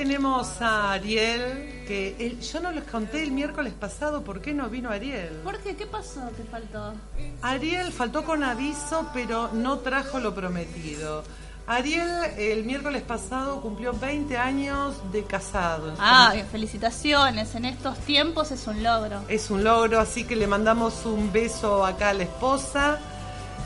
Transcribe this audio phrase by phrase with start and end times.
[0.00, 4.68] Tenemos a Ariel, que él- yo no les conté el miércoles pasado por qué no
[4.68, 5.40] vino Ariel.
[5.42, 5.74] ¿Por qué?
[5.74, 6.20] ¿Qué pasó?
[6.36, 6.92] ¿Te faltó?
[7.40, 11.24] Ariel faltó con aviso, pero no trajo lo prometido.
[11.66, 15.94] Ariel el miércoles pasado cumplió 20 años de casado.
[15.98, 17.54] Ah, felicitaciones.
[17.54, 19.22] En estos tiempos es un logro.
[19.28, 22.98] Es un logro, así que le mandamos un beso acá a la esposa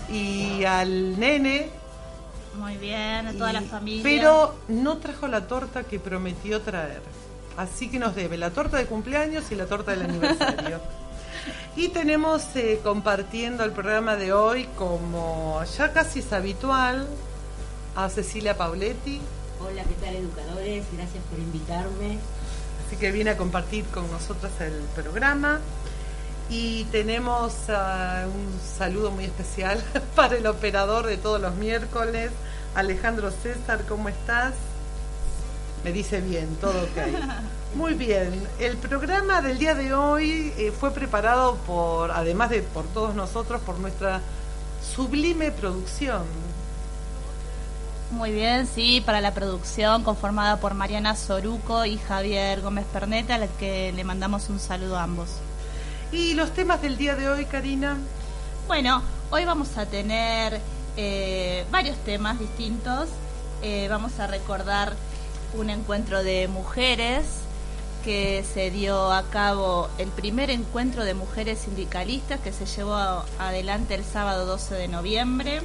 [0.08, 1.79] y al nene.
[2.60, 4.02] Muy bien, a toda la familia.
[4.02, 7.00] Pero no trajo la torta que prometió traer.
[7.56, 10.78] Así que nos debe la torta de cumpleaños y la torta del aniversario.
[11.76, 17.08] y tenemos eh, compartiendo el programa de hoy, como ya casi es habitual,
[17.96, 19.20] a Cecilia Pauletti.
[19.62, 20.84] Hola, ¿qué tal educadores?
[20.92, 22.18] Gracias por invitarme.
[22.86, 25.60] Así que viene a compartir con nosotros el programa.
[26.50, 29.80] Y tenemos ah, un saludo muy especial
[30.16, 32.32] para el operador de todos los miércoles,
[32.74, 34.54] Alejandro César, ¿cómo estás?
[35.84, 36.98] Me dice bien, todo ok.
[37.76, 42.84] Muy bien, el programa del día de hoy eh, fue preparado por, además de por
[42.86, 44.20] todos nosotros, por nuestra
[44.96, 46.24] sublime producción.
[48.10, 53.38] Muy bien, sí, para la producción conformada por Mariana Soruco y Javier Gómez Perneta, a
[53.38, 55.28] la que le mandamos un saludo a ambos.
[56.12, 57.96] Y los temas del día de hoy, Karina.
[58.66, 59.00] Bueno,
[59.30, 60.60] hoy vamos a tener
[60.96, 63.08] eh, varios temas distintos.
[63.62, 64.94] Eh, vamos a recordar
[65.54, 67.24] un encuentro de mujeres
[68.04, 72.96] que se dio a cabo el primer encuentro de mujeres sindicalistas que se llevó
[73.38, 75.60] adelante el sábado 12 de noviembre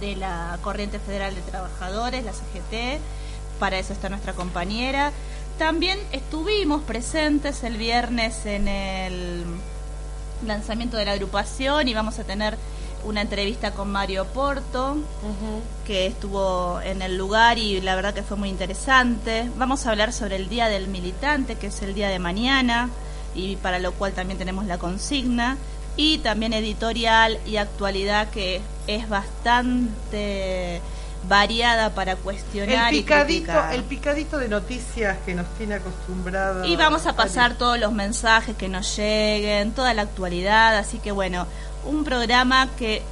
[0.00, 3.00] de la Corriente Federal de Trabajadores, la CGT.
[3.60, 5.12] Para eso está nuestra compañera.
[5.58, 9.44] También estuvimos presentes el viernes en el
[10.44, 12.58] lanzamiento de la agrupación y vamos a tener
[13.04, 14.96] una entrevista con Mario Porto,
[15.86, 19.48] que estuvo en el lugar y la verdad que fue muy interesante.
[19.56, 22.90] Vamos a hablar sobre el Día del Militante, que es el día de mañana,
[23.34, 25.56] y para lo cual también tenemos la consigna.
[25.96, 30.80] Y también editorial y actualidad, que es bastante
[31.28, 33.74] variada para cuestionar El y picadito, criticar.
[33.74, 36.64] el picadito de noticias que nos tiene acostumbrado.
[36.64, 41.12] Y vamos a pasar todos los mensajes que nos lleguen, toda la actualidad, así que
[41.12, 41.46] bueno,
[41.84, 43.02] un programa que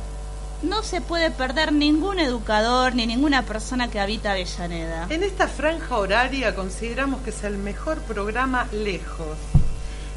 [0.62, 5.06] no se puede perder ningún educador ni ninguna persona que habita Avellaneda.
[5.10, 9.36] En esta franja horaria consideramos que es el mejor programa lejos.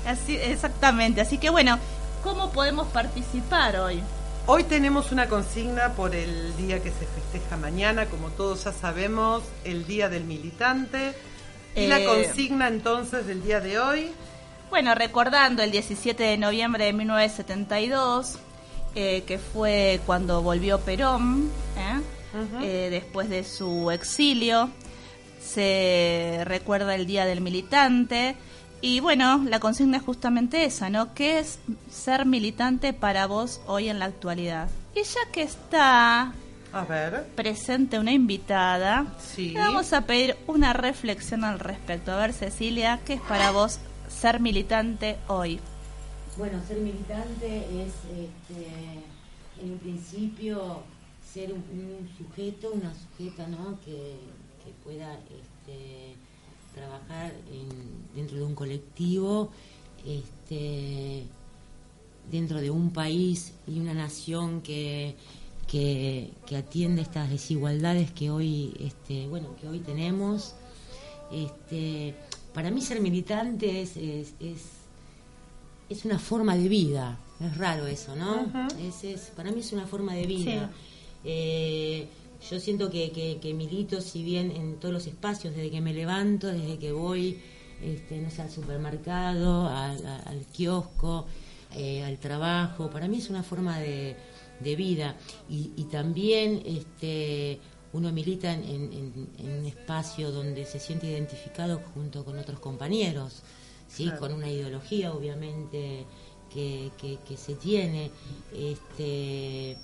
[0.06, 1.80] Así, exactamente, así que bueno,
[2.24, 4.04] ¿cómo podemos participar hoy?
[4.47, 9.42] Hoy tenemos una consigna por el día que se festeja mañana, como todos ya sabemos,
[9.63, 11.13] el Día del Militante.
[11.75, 14.12] Y la Eh, consigna entonces del día de hoy,
[14.69, 18.38] Bueno, recordando el 17 de noviembre de 1972,
[18.95, 22.89] eh, que fue cuando volvió Perón, ¿eh?
[22.89, 24.69] Después de su exilio,
[25.42, 28.36] se recuerda el Día del Militante
[28.86, 31.16] Y bueno, la consigna es justamente esa, ¿no?
[31.16, 31.58] ¿Qué es
[31.90, 34.70] ser militante para vos hoy en la actualidad?
[34.96, 36.34] Y ya que está
[36.72, 37.26] A ver.
[37.36, 39.50] presente una invitada, Sí.
[39.50, 42.12] le vamos a pedir una reflexión al respecto.
[42.12, 45.60] A ver, Cecilia, ¿qué es para vos ser militante hoy?
[46.38, 48.68] Bueno, ser militante es, este,
[49.64, 50.84] en un principio,
[51.34, 53.80] ser un, un sujeto, una sujeta, ¿no?
[53.84, 54.16] Que,
[54.64, 56.05] que pueda este,
[56.75, 59.50] trabajar en- dentro de un colectivo,
[60.06, 61.24] este,
[62.31, 65.16] dentro de un país y una nación que,
[65.68, 70.54] que, que atiende estas desigualdades que hoy, este, bueno, que hoy tenemos.
[71.31, 72.16] Este,
[72.54, 74.62] para mí ser militante es, es, es,
[75.89, 77.18] es una forma de vida.
[77.39, 78.45] Es raro eso, ¿no?
[78.80, 80.69] Es, es, para mí es una forma de vida.
[80.74, 80.80] Sí.
[81.25, 82.07] Eh,
[82.50, 85.94] yo siento que, que, que milito, si bien en todos los espacios, desde que me
[85.94, 87.39] levanto, desde que voy,
[87.81, 91.25] este, no sé, al supermercado, al, al kiosco,
[91.75, 94.15] eh, al trabajo, para mí es una forma de,
[94.59, 95.15] de vida.
[95.50, 97.59] Y, y también este,
[97.94, 98.63] uno milita en,
[98.94, 103.44] en- un espacio donde se siente identificado junto con otros compañeros,
[103.88, 104.06] ¿sí?
[104.06, 104.19] Claro.
[104.19, 106.06] con una ideología obviamente
[106.53, 108.12] que, que, que se tiene.
[108.53, 109.77] Este,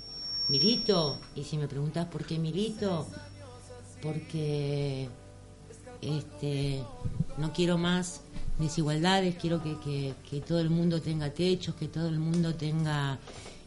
[0.51, 3.07] milito, y si me preguntas por qué milito,
[4.03, 5.07] porque
[6.01, 6.83] este,
[7.37, 8.21] no quiero más
[8.59, 13.17] desigualdades, quiero que, que- que todo el mundo tenga techos, que todo el mundo tenga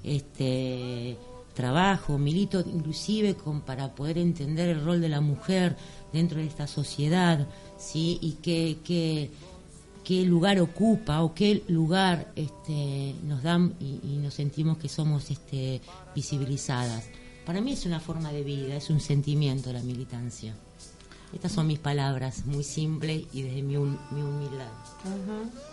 [0.03, 1.17] este
[1.55, 5.77] trabajo, milito inclusive con, para poder entender el rol de la mujer
[6.13, 7.47] dentro de esta sociedad,
[7.79, 8.19] ¿sí?
[8.21, 9.31] y qué, qué,
[10.05, 15.81] qué lugar ocupa o qué lugar este, nos dan y, nos sentimos que somos este,
[16.15, 17.07] visibilizadas.
[17.47, 20.55] Para mí es una forma de vida, es un sentimiento la militancia.
[21.33, 24.71] Estas son mis palabras, muy simples y desde mi humildad.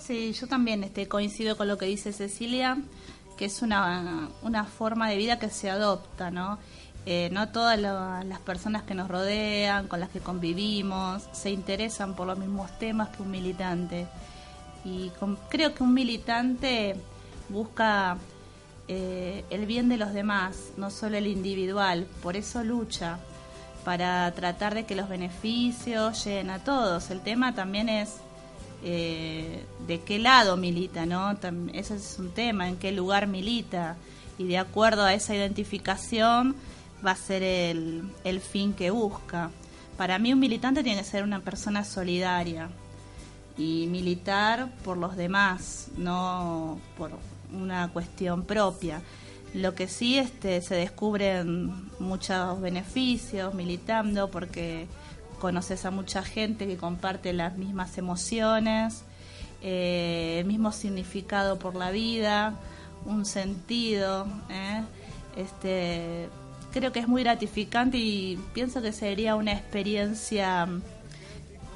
[0.01, 2.77] Sí, yo también este, coincido con lo que dice Cecilia,
[3.37, 6.57] que es una, una forma de vida que se adopta, ¿no?
[7.05, 12.27] Eh, no todas las personas que nos rodean, con las que convivimos, se interesan por
[12.27, 14.07] los mismos temas que un militante.
[14.85, 15.11] Y
[15.49, 16.95] creo que un militante
[17.49, 18.17] busca
[18.87, 23.19] eh, el bien de los demás, no solo el individual, por eso lucha
[23.83, 27.09] para tratar de que los beneficios lleguen a todos.
[27.09, 28.17] El tema también es
[28.83, 31.37] eh, de qué lado milita, ¿no?
[31.73, 33.97] Ese es un tema, en qué lugar milita.
[34.37, 36.55] Y de acuerdo a esa identificación
[37.05, 39.51] va a ser el, fin que busca.
[39.97, 42.69] Para mí un militante tiene que ser una persona solidaria
[43.57, 47.11] y militar por los demás, no por
[47.53, 49.01] una cuestión propia.
[49.53, 54.87] Lo que sí este, se descubren muchos beneficios militando porque
[55.39, 59.03] conoces a mucha gente que comparte las mismas emociones,
[59.61, 62.55] eh, el mismo significado por la vida,
[63.05, 64.25] un sentido.
[64.49, 64.83] ¿eh?
[65.35, 66.29] Este,
[66.71, 70.67] creo que es muy gratificante y pienso que sería una experiencia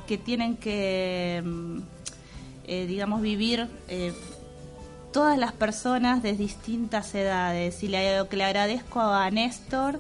[0.08, 1.78] que tienen que, mm,
[2.68, 4.14] eh, digamos, vivir eh,
[5.12, 7.82] todas las personas de distintas edades.
[7.84, 10.00] Y le- lo que le agradezco a Néstor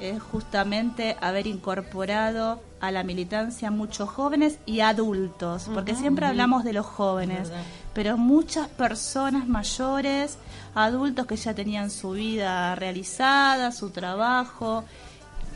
[0.00, 6.72] es justamente haber incorporado a la militancia muchos jóvenes y adultos, porque siempre hablamos de
[6.74, 7.48] los jóvenes.
[7.94, 10.36] Pero muchas personas mayores,
[10.74, 14.84] adultos que ya tenían su vida realizada, su trabajo,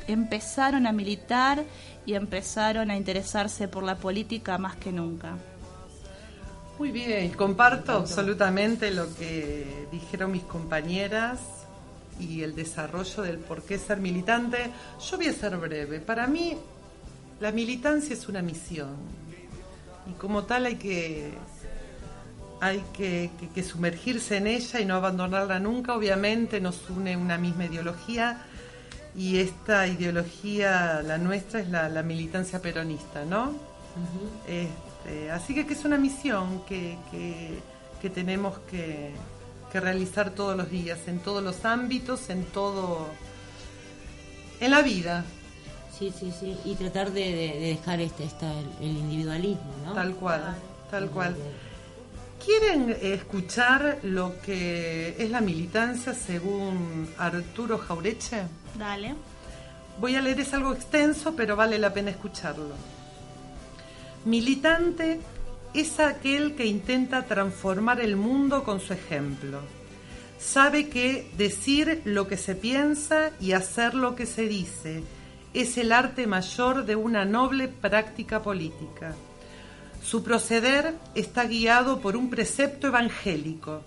[0.06, 1.64] empezaron a militar
[2.06, 5.36] y empezaron a interesarse por la política más que nunca.
[6.78, 11.40] Muy bien, comparto absolutamente lo que dijeron mis compañeras
[12.20, 14.70] y el desarrollo del por qué ser militante.
[15.10, 15.98] Yo voy a ser breve.
[15.98, 16.56] Para mí,
[17.40, 18.96] la militancia es una misión
[20.08, 21.32] y como tal hay que
[22.60, 25.94] hay que, que- que sumergirse en ella y no abandonarla nunca.
[25.94, 28.42] Obviamente nos une una misma ideología
[29.16, 33.52] y esta ideología, la nuestra, es la, la militancia peronista, ¿no?
[34.46, 37.58] Este, así que, que es una misión que, que-
[38.00, 39.10] que tenemos que,
[39.72, 43.08] que realizar todos los días, en todos los ámbitos, en todo,
[44.60, 45.24] en la vida,
[45.98, 46.56] Sí, sí, sí.
[46.64, 49.94] Y tratar de dejar este, esta, el, el individualismo, ¿no?
[49.94, 50.54] tal cual,
[50.92, 51.34] tal cual.
[52.48, 58.44] ¿Quieren escuchar lo que es la militancia según Arturo Jaureche?
[58.74, 59.14] Dale.
[60.00, 62.72] Voy a leer, es algo extenso, pero vale la pena escucharlo.
[64.24, 65.20] Militante
[65.74, 69.60] es aquel que intenta transformar el mundo con su ejemplo.
[70.38, 75.02] Sabe que decir lo que se piensa y hacer lo que se dice
[75.52, 79.14] es el arte mayor de una noble práctica política.
[80.08, 83.82] Su proceder está guiado por un precepto evangélico,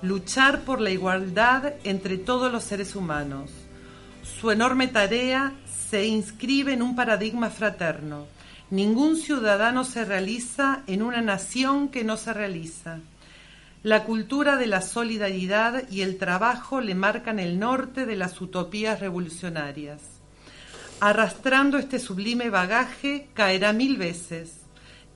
[0.00, 3.50] luchar por la igualdad entre todos los seres humanos.
[4.22, 5.52] Su enorme tarea
[5.90, 8.24] se inscribe en un paradigma fraterno.
[8.70, 13.00] Ningún ciudadano se realiza en una nación que no se realiza.
[13.82, 19.00] La cultura de la solidaridad y el trabajo le marcan el norte de las utopías
[19.00, 20.00] revolucionarias.
[21.00, 24.57] Arrastrando este sublime bagaje, caerá mil veces.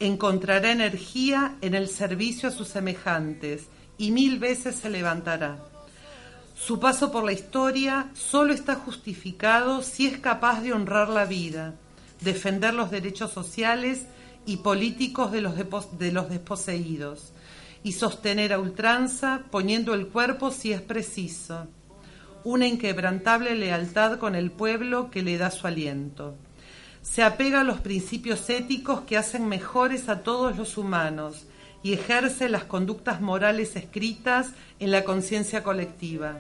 [0.03, 3.69] Encontrará energía en el servicio a sus semejantes
[3.99, 5.59] y mil veces se levantará.
[6.57, 11.77] Su paso por la historia solo está justificado si es capaz de honrar la vida,
[12.21, 14.07] defender los derechos sociales
[14.45, 15.55] y políticos de los,
[15.97, 17.33] de los desposeídos
[17.85, 21.69] y sostener a ultranza poniendo el cuerpo si es preciso
[22.43, 26.35] una inquebrantable lealtad con el pueblo que le da su aliento.
[27.03, 31.47] Se apega a los principios éticos que hacen mejores a todos los humanos
[31.83, 36.39] y ejerce las conductas morales escritas en la conciencia colectiva.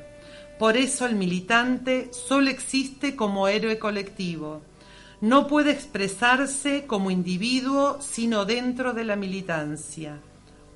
[0.59, 4.63] Por eso el militante solo existe como héroe colectivo.
[5.21, 10.19] No puede expresarse como individuo sino dentro de la militancia.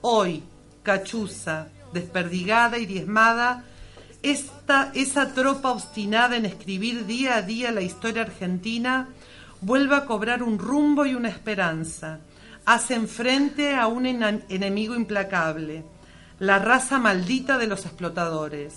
[0.01, 0.43] Hoy,
[0.83, 3.65] Cachuza, desperdigada y diezmada,
[4.23, 9.09] esta, esa tropa obstinada en escribir día a día la historia argentina
[9.67, 12.21] vuelve a cobrar un rumbo y una esperanza.
[12.67, 15.83] Hacen frente a un enemigo implacable,
[16.39, 18.75] la raza maldita de los explotadores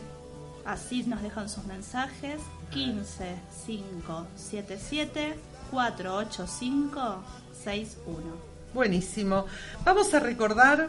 [0.64, 2.40] Así nos dejan sus mensajes.
[2.70, 3.36] 15
[3.66, 5.36] 577
[5.70, 7.22] 485
[7.62, 8.54] 61.
[8.72, 9.46] Buenísimo.
[9.84, 10.88] Vamos a recordar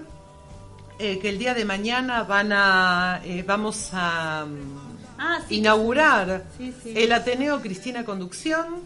[1.00, 6.46] eh, que el día de mañana van a eh, vamos a mm, ah, inaugurar
[6.86, 8.84] el Ateneo Cristina Conducción.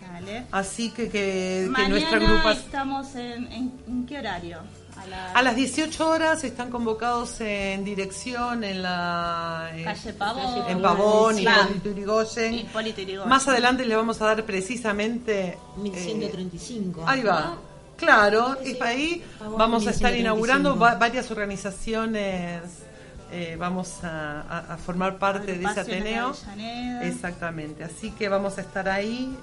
[0.00, 0.46] Dale.
[0.50, 2.64] Así que que, que nuestra agrupación.
[2.64, 4.58] estamos en, en qué horario?
[5.34, 11.38] A, las 18 horas están convocados en dirección en la eh, calle Pavón, en Pavón
[11.38, 11.46] y,
[13.26, 17.00] Más adelante le vamos a dar precisamente 1135.
[17.00, 17.56] Eh, ahí va.
[18.00, 22.62] Claro, es ahí vamos a estar inaugurando varias organizaciones.
[23.32, 26.34] Eh, vamos a, formar parte de ese Ateneo.
[27.02, 29.36] Exactamente, así que vamos a estar ahí.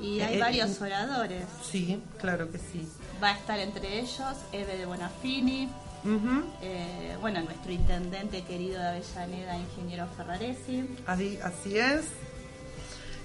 [0.00, 1.44] y hay varios oradores.
[1.62, 2.88] Sí, claro que sí
[3.22, 5.68] va a estar entre ellos Eve de Bonafini,
[6.62, 10.88] eh, bueno, nuestro intendente querido de Avellaneda, ingeniero Ferraresi.
[11.06, 12.04] Así, así es.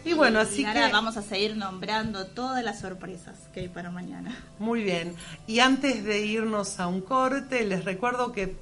[0.05, 3.89] Y bueno, así y ahora vamos a seguir nombrando todas las sorpresas que hay para
[3.89, 4.37] mañana.
[4.59, 5.15] Muy bien.
[5.47, 8.55] Y antes de irnos a un corte, les recuerdo que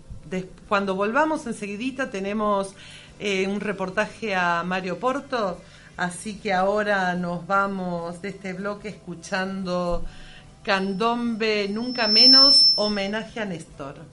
[0.67, 2.73] cuando volvamos enseguidita tenemos
[3.19, 5.59] eh, un reportaje a Mario Porto,
[5.97, 10.05] así que ahora nos vamos de este bloque escuchando
[10.63, 14.12] Candombe Nunca Menos, homenaje a Néstor.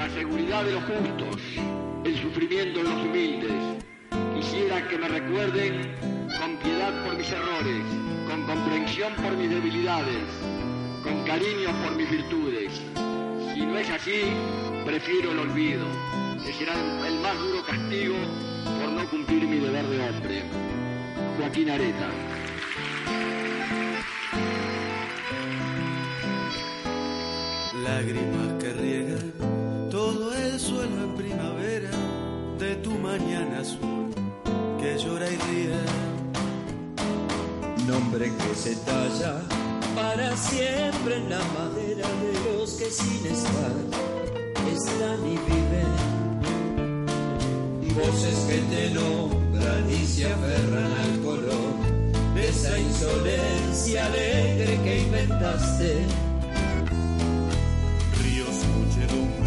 [0.00, 1.42] la seguridad de los justos,
[2.04, 3.52] el sufrimiento de los humildes.
[4.34, 5.94] Quisiera que me recuerden
[6.40, 7.84] con piedad por mis errores,
[8.26, 10.24] con comprensión por mis debilidades,
[11.02, 12.80] con cariño por mis virtudes.
[13.52, 14.22] Si no es así,
[14.86, 15.84] prefiero el olvido,
[16.46, 16.72] que será
[17.06, 18.16] el más duro castigo
[18.80, 20.42] por no cumplir mi deber de hombre.
[21.36, 22.08] Joaquín Areta.
[27.84, 28.69] Lágrimas que
[33.10, 34.06] mañana azul
[34.80, 35.82] que llora y ríe.
[37.88, 39.34] Nombre que se talla
[39.96, 43.74] para siempre en la madera de los que sin estar
[44.76, 45.92] están y viven.
[47.98, 51.72] Voces que te nombran y se aferran al color
[52.34, 55.90] de esa insolencia alegre que inventaste.
[58.22, 59.39] Ríos, muchedumbres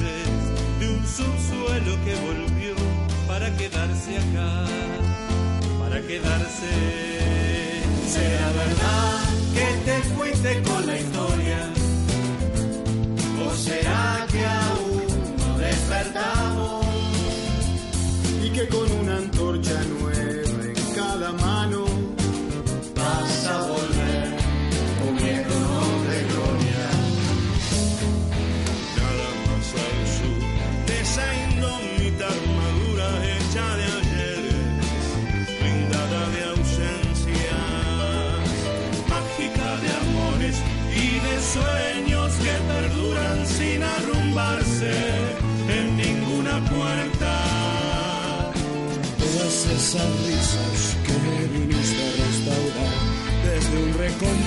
[3.64, 4.66] quedarse acá,
[5.80, 6.72] para quedarse.
[8.08, 9.20] Será verdad
[9.56, 11.60] que te fuiste con la historia,
[13.46, 15.08] o será que aún
[15.42, 16.86] no despertamos
[18.44, 19.93] y que con una antorcha nueva
[49.94, 51.14] que
[51.54, 52.96] viniste a restaurar
[53.46, 54.43] desde un recóndito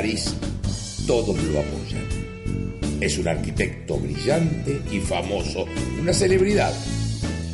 [0.00, 0.34] París,
[1.06, 2.08] todos lo apoyan.
[3.02, 5.66] Es un arquitecto brillante y famoso,
[6.00, 6.72] una celebridad.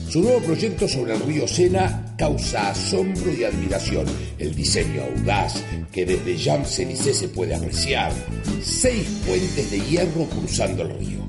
[0.08, 4.06] Su nuevo proyecto sobre el río Sena causa asombro y admiración.
[4.38, 5.54] El diseño audaz
[5.90, 8.12] que desde Champs-Élysées se puede apreciar.
[8.62, 11.26] Seis puentes de hierro cruzando el río.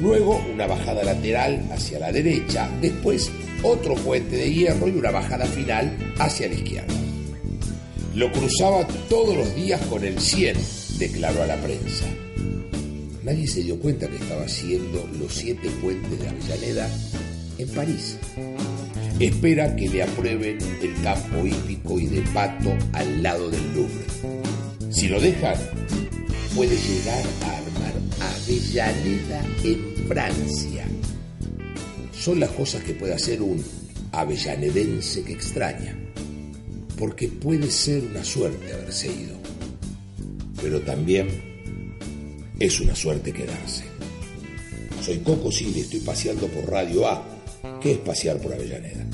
[0.00, 2.70] Luego una bajada lateral hacia la derecha.
[2.80, 3.30] Después
[3.62, 6.93] otro puente de hierro y una bajada final hacia la izquierda.
[8.14, 10.56] Lo cruzaba todos los días con el 100,
[10.98, 12.06] declaró a la prensa.
[13.24, 16.88] Nadie se dio cuenta que estaba haciendo los siete puentes de Avellaneda
[17.58, 18.16] en París.
[19.18, 24.04] Espera que le aprueben el campo hípico y de pato al lado del Louvre.
[24.90, 25.56] Si lo dejan,
[26.54, 27.94] puede llegar a armar
[28.44, 30.84] Avellaneda en Francia.
[32.16, 33.60] Son las cosas que puede hacer un
[34.12, 35.98] avellanedense que extraña,
[36.98, 39.36] porque puede ser una suerte haberse ido,
[40.60, 41.28] pero también
[42.58, 43.84] es una suerte quedarse.
[45.02, 47.34] Soy Coco Silva y estoy paseando por Radio A
[47.80, 49.06] ¿Qué es pasear por Avellaneda?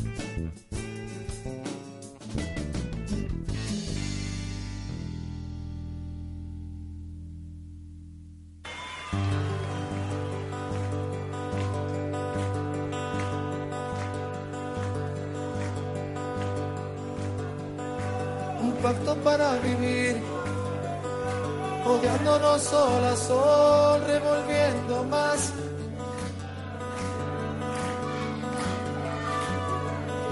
[22.71, 25.53] Sol sol, revolviendo más.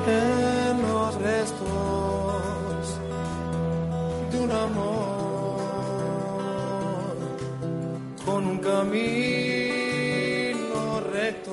[0.07, 1.59] En los restos
[4.31, 5.59] de un amor
[8.25, 8.81] con un camino
[11.13, 11.53] recto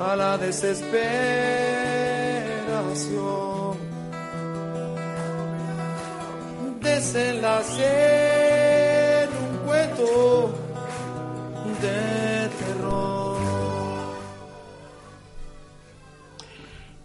[0.00, 3.37] a la desesperación
[7.12, 7.84] desenlace
[9.22, 10.54] en un cuento
[11.80, 13.38] de terror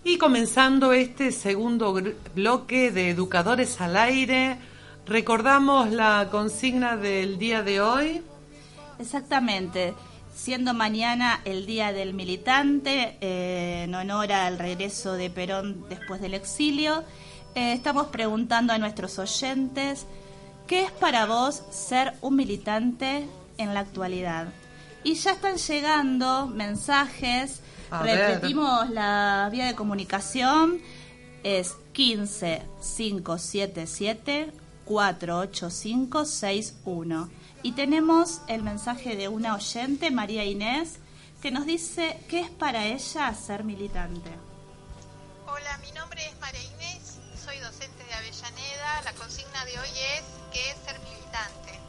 [0.03, 2.01] Y comenzando este segundo
[2.35, 4.57] bloque de Educadores al Aire,
[5.05, 8.21] recordamos la consigna del día de hoy.
[8.99, 9.93] Exactamente.
[10.35, 16.33] Siendo mañana el Día del Militante, eh, en honor al regreso de Perón después del
[16.33, 17.03] exilio,
[17.55, 20.05] eh, estamos preguntando a nuestros oyentes,
[20.67, 24.47] ¿qué es para vos ser un militante en la actualidad?
[25.03, 27.61] Y ya están llegando mensajes,
[27.91, 28.17] A ver.
[28.17, 30.79] repetimos la vía de comunicación,
[31.43, 32.61] es 15
[32.97, 34.51] 577
[34.85, 37.29] 485 61.
[37.63, 40.99] Y tenemos el mensaje de una oyente, María Inés,
[41.41, 44.31] que nos dice qué es para ella ser militante.
[45.47, 46.83] Hola, mi nombre es María Inés,
[48.43, 51.79] La consigna de hoy es ¿qué es ser militante?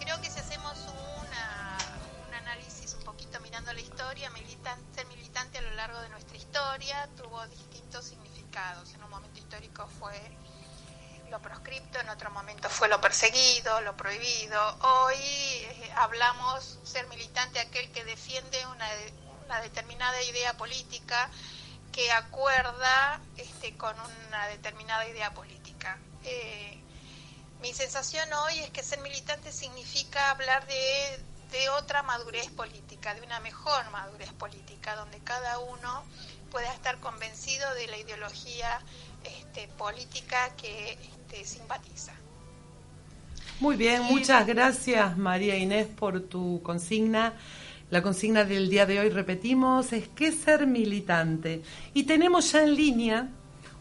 [0.00, 5.60] Creo que si hacemos un análisis un poquito mirando la historia, militan- ser militante a
[5.62, 8.92] lo largo de nuestra historia tuvo distintos significados.
[8.94, 10.20] En un momento histórico fue
[11.30, 14.60] lo proscripto, en otro momento fue lo perseguido, lo prohibido.
[14.80, 19.12] Hoy eh, hablamos ser militante aquel que defiende una, de-
[19.46, 21.30] una determinada idea política
[21.92, 23.94] que acuerda este, con
[24.28, 25.55] una determinada idea política.
[26.26, 26.76] Eh,
[27.62, 33.22] mi sensación hoy es que ser militante significa hablar de, de otra madurez política, de
[33.22, 36.02] una mejor madurez política, donde cada uno
[36.50, 38.80] pueda estar convencido de la ideología
[39.24, 42.12] este, política que este, simpatiza.
[43.60, 47.34] Muy bien, muchas gracias María Inés por tu consigna.
[47.88, 51.62] La consigna del día de hoy, repetimos, es ¿qué ser militante?
[51.94, 53.28] Y tenemos ya en línea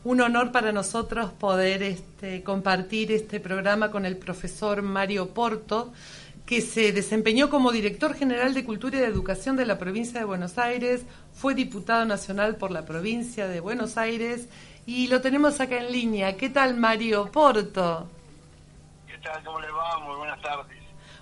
[0.05, 5.91] un honor para nosotros poder este, compartir este programa con el profesor Mario Porto,
[6.45, 10.25] que se desempeñó como director general de Cultura y de Educación de la provincia de
[10.27, 11.01] Buenos Aires,
[11.33, 14.47] fue diputado nacional por la provincia de Buenos Aires
[14.85, 16.37] y lo tenemos acá en línea.
[16.37, 18.07] ¿Qué tal Mario Porto?
[19.07, 19.43] ¿Qué tal?
[19.43, 19.97] ¿Cómo le va?
[20.01, 20.77] Muy buenas tardes.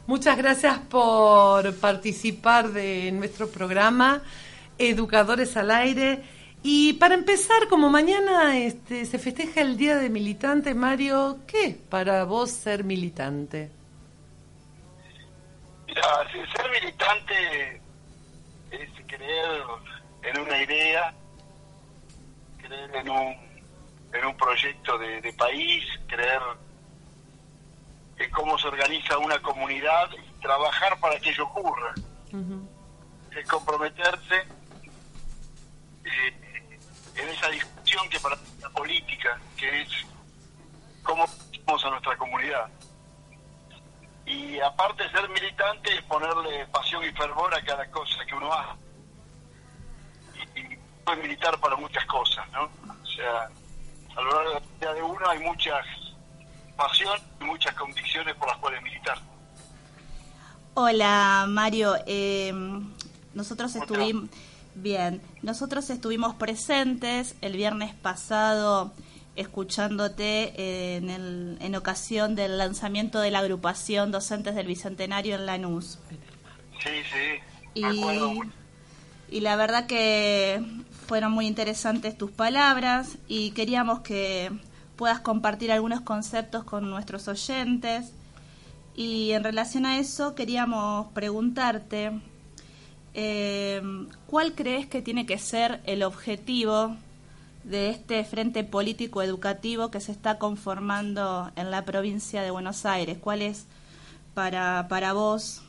[0.07, 4.21] Muchas gracias por participar de nuestro programa
[4.77, 6.21] Educadores al Aire.
[6.65, 11.75] Y para empezar, como mañana este, se festeja el Día de Militante, Mario, ¿qué es
[11.75, 13.69] para vos ser militante?
[15.85, 17.81] Mira, ser militante
[18.71, 19.61] es creer
[20.23, 21.13] en una idea,
[22.59, 23.35] creer en un,
[24.13, 26.41] en un proyecto de, de país, creer
[28.19, 31.93] en cómo se organiza una comunidad y trabajar para que ello ocurra.
[33.37, 34.43] Es comprometerse
[37.15, 39.89] en esa discusión que para la política, que es
[41.03, 41.25] cómo
[41.67, 42.67] a nuestra comunidad.
[44.25, 48.53] Y aparte de ser militante, es ponerle pasión y fervor a cada cosa que uno
[48.53, 48.79] hace.
[50.55, 52.63] Y, y es militar para muchas cosas, ¿no?
[52.63, 53.49] O sea,
[54.15, 55.85] a lo largo de la vida de uno hay muchas
[56.75, 59.17] pasión y muchas convicciones por las cuales militar.
[60.75, 62.51] Hola Mario, eh,
[63.33, 64.29] nosotros estuvimos
[64.75, 68.93] bien, nosotros estuvimos presentes el viernes pasado
[69.35, 75.97] escuchándote en, el, en ocasión del lanzamiento de la agrupación Docentes del Bicentenario en Lanús.
[76.83, 77.39] Sí, sí.
[77.73, 80.63] Y, y la verdad que
[81.07, 84.51] fueron muy interesantes tus palabras y queríamos que
[84.95, 88.11] puedas compartir algunos conceptos con nuestros oyentes.
[88.95, 92.11] Y en relación a eso queríamos preguntarte,
[93.13, 93.81] eh,
[94.27, 96.95] ¿cuál crees que tiene que ser el objetivo
[97.63, 103.17] de este frente político educativo que se está conformando en la provincia de Buenos Aires?
[103.19, 103.67] ¿Cuál es
[104.33, 105.63] para, para vos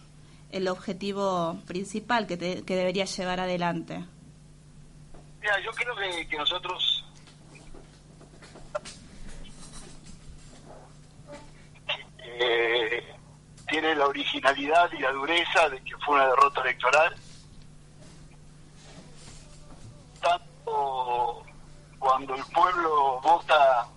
[0.51, 4.05] el objetivo principal que, te, que debería llevar adelante?
[5.41, 7.05] Mira, yo creo que, que nosotros
[12.41, 13.05] eh,
[13.69, 17.15] tiene la originalidad y la dureza de que fue una derrota electoral.
[21.99, 23.89] Cuando el pueblo vota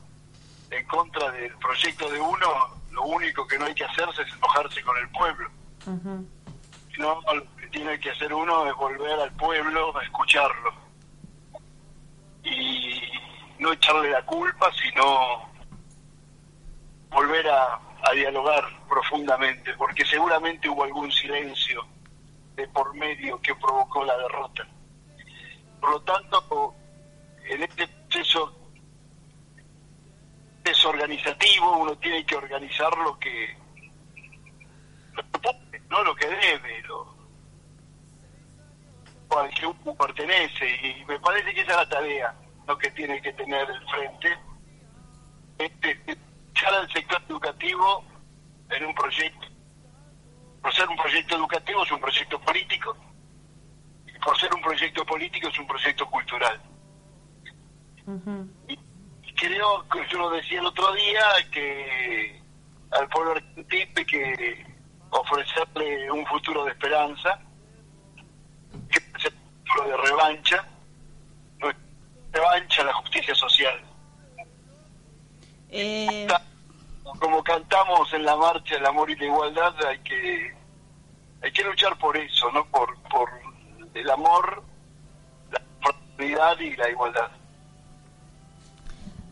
[0.70, 2.48] en contra del proyecto de uno,
[2.92, 5.50] lo único que no hay que hacerse es enojarse con el pueblo.
[6.98, 10.74] No, lo que tiene que hacer uno es volver al pueblo a escucharlo.
[12.44, 13.02] Y
[13.60, 15.50] no echarle la culpa, sino
[17.10, 21.86] volver a, a dialogar profundamente, porque seguramente hubo algún silencio
[22.56, 24.68] de por medio que provocó la derrota.
[25.80, 26.76] Por lo tanto,
[27.50, 28.54] en este proceso
[30.64, 33.58] desorganizativo uno tiene que organizar lo que,
[35.90, 37.18] no lo que debe, lo
[39.36, 42.36] al que uno pertenece y me parece que esa es la tarea
[42.66, 44.38] lo que tiene que tener el frente
[45.60, 46.18] este,
[46.66, 48.04] al sector educativo
[48.70, 49.48] en un proyecto
[50.62, 52.98] por ser un proyecto educativo es un proyecto político
[54.28, 56.62] por ser un proyecto político es un proyecto cultural.
[58.68, 62.42] Y, y creo que yo lo decía el otro día que
[62.92, 64.66] al pueblo argentino hay que
[65.12, 67.40] ofrecerle un futuro de esperanza
[68.92, 69.34] que es el
[69.66, 70.68] futuro de revancha
[72.34, 73.82] revancha la justicia social.
[75.70, 76.28] Eh,
[77.18, 80.54] como cantamos en la marcha el amor y la igualdad hay que
[81.42, 83.47] hay que luchar por eso no por por
[84.00, 84.64] el amor
[85.52, 87.28] la fraternidad y la igualdad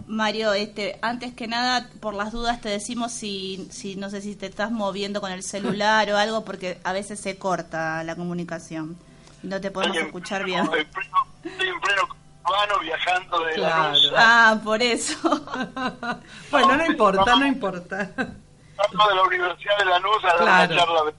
[0.07, 4.35] Mario, este, antes que nada, por las dudas te decimos si, si no sé si
[4.35, 8.97] te estás moviendo con el celular o algo, porque a veces se corta la comunicación
[9.41, 10.85] y no te podemos Estoy en escuchar pleno- bien.
[10.85, 12.01] en pleno- estoy en pleno
[12.47, 13.93] urbano viajando de la Claro.
[13.93, 15.17] luz Ah, por eso.
[16.51, 18.05] Bueno, no importa, no importa.
[18.05, 20.73] de la Universidad de Lanús a dar Claro.
[20.73, 21.13] una charla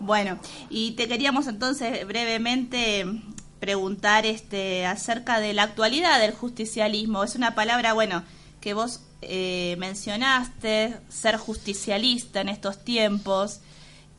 [0.00, 0.38] Bueno,
[0.70, 3.04] y te queríamos entonces brevemente
[3.60, 7.24] preguntar este acerca de la actualidad del justicialismo.
[7.24, 8.22] Es una palabra, bueno,
[8.60, 13.60] que vos eh, mencionaste, ser justicialista en estos tiempos,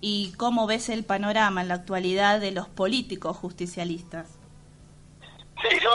[0.01, 4.27] y cómo ves el panorama en la actualidad de los políticos justicialistas.
[5.61, 5.91] Sí, yo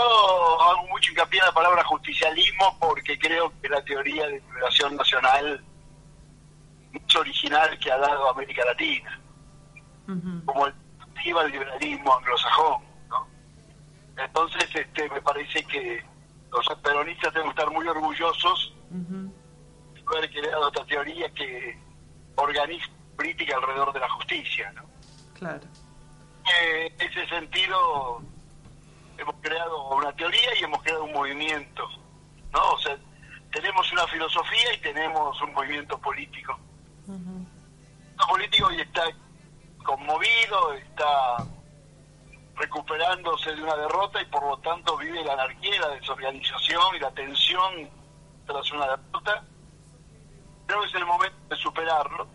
[0.61, 5.65] hago mucho hincapié en la palabra justicialismo porque creo que la teoría de liberación nacional
[6.93, 9.21] más original que ha dado América Latina,
[10.45, 10.75] como el
[11.25, 12.83] el liberalismo anglosajón.
[13.09, 13.27] ¿no?
[14.17, 16.05] Entonces, este, me parece que
[16.53, 21.79] los peronistas deben estar muy orgullosos de haber creado esta teoría que
[22.37, 22.87] organiza
[23.17, 24.73] política alrededor de la justicia.
[24.73, 24.83] ¿no?
[25.35, 25.67] Claro.
[26.63, 28.23] Eh, en ese sentido
[29.17, 31.89] hemos creado una teoría y hemos creado un movimiento,
[32.53, 32.73] ¿no?
[32.73, 32.99] O sea,
[33.53, 36.59] tenemos una filosofía y tenemos un movimiento político.
[37.09, 39.05] El político hoy está
[39.85, 41.37] conmovido, está
[42.57, 47.11] recuperándose de una derrota y por lo tanto vive la anarquía, la desorganización y la
[47.13, 47.91] tensión
[48.47, 49.45] tras una derrota.
[50.67, 52.27] Creo que es el momento de superarlo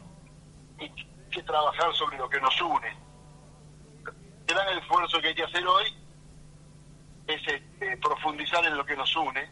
[0.77, 0.93] y hay
[1.31, 2.97] que trabajar sobre lo que nos une.
[4.47, 5.85] El gran esfuerzo que hay que hacer hoy
[7.27, 9.49] es este, profundizar en lo que nos une,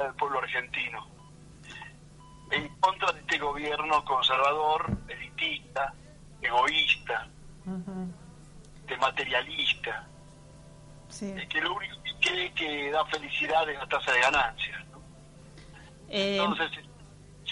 [0.00, 1.06] el pueblo argentino,
[2.50, 5.94] en contra de este gobierno conservador, elitista,
[6.46, 7.28] egoísta,
[8.86, 10.06] de materialista,
[11.08, 11.32] Sí.
[11.48, 14.84] que lo único que cree que da felicidad es la tasa de ganancias.
[14.90, 14.98] ¿no?
[16.08, 16.70] Eh, Entonces,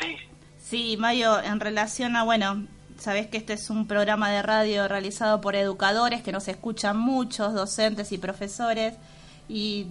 [0.01, 0.17] sí,
[0.61, 2.67] Sí, Mayo, en relación a, bueno,
[2.99, 7.53] sabés que este es un programa de radio realizado por educadores que nos escuchan muchos,
[7.53, 8.95] docentes y profesores,
[9.49, 9.87] y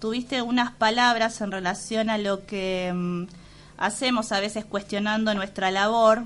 [0.00, 3.24] tuviste unas palabras en relación a lo que mm,
[3.78, 6.24] hacemos a veces cuestionando nuestra labor.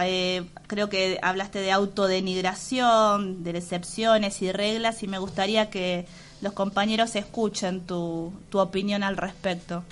[0.00, 6.06] Eh, creo que hablaste de autodenigración, de excepciones y reglas, y me gustaría que
[6.40, 9.84] los compañeros escuchen tu, tu opinión al respecto.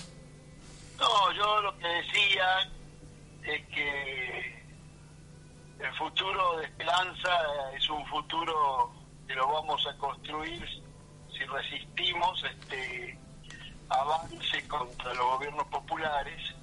[0.99, 2.71] No, yo lo que decía
[3.43, 4.63] es que
[5.81, 7.31] el futuro de Esperanza
[7.77, 8.93] es un futuro
[9.27, 10.67] que lo vamos a construir
[11.33, 13.19] si resistimos este
[13.89, 16.55] avance contra los gobiernos populares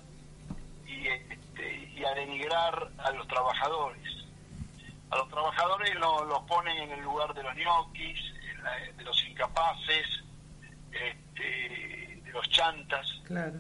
[0.85, 4.03] y, este, y a denigrar a los trabajadores.
[5.09, 8.19] A los trabajadores lo- los ponen en el lugar de los ñoquis,
[8.63, 10.05] la- de los incapaces,
[10.91, 11.43] este,
[12.23, 13.59] de los chantas Claro.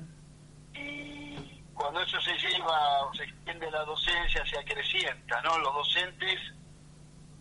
[0.73, 5.57] y cuando eso se lleva o se extiende la docencia se acrecienta, ¿no?
[5.59, 6.39] Los docentes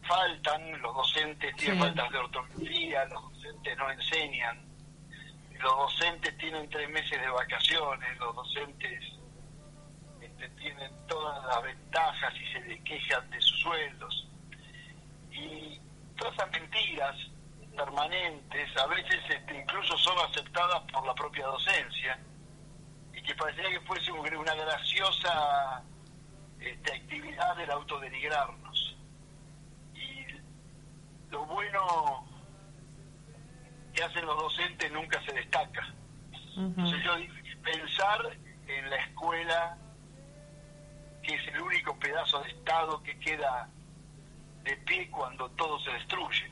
[0.03, 4.64] faltan, los docentes tienen faltas de ortografía, los docentes no enseñan,
[5.59, 9.03] los docentes tienen tres meses de vacaciones, los docentes
[10.51, 14.29] tienen todas las ventajas y se quejan de sus sueldos.
[15.31, 15.81] Y
[16.17, 17.17] todas esas mentiras
[17.77, 22.19] permanentes a veces este, incluso son aceptadas por la propia docencia
[23.13, 25.83] y que parecería que fuese un- una graciosa
[26.61, 28.97] este, actividad el autodenigrarnos.
[29.95, 30.27] Y
[31.31, 32.27] lo bueno
[33.95, 35.87] que hacen los docentes nunca se destaca.
[36.57, 37.13] Entonces yo
[37.63, 38.21] pensar
[38.67, 39.77] en la escuela,
[41.27, 43.69] que es el único pedazo de Estado que queda
[44.62, 46.51] de pie cuando todo se destruye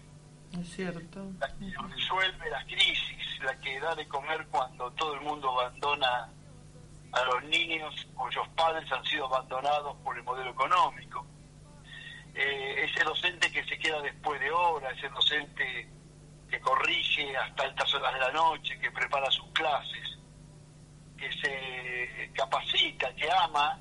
[0.60, 1.30] Es cierto.
[1.38, 6.28] la que resuelve las crisis, la que da de comer cuando todo el mundo abandona
[7.12, 11.24] a los niños cuyos padres han sido abandonados por el modelo económico.
[12.34, 15.88] Eh, ese docente que se queda después de hora, ese docente
[16.50, 20.18] que corrige hasta altas horas de la noche, que prepara sus clases,
[21.16, 23.78] que se capacita, que ama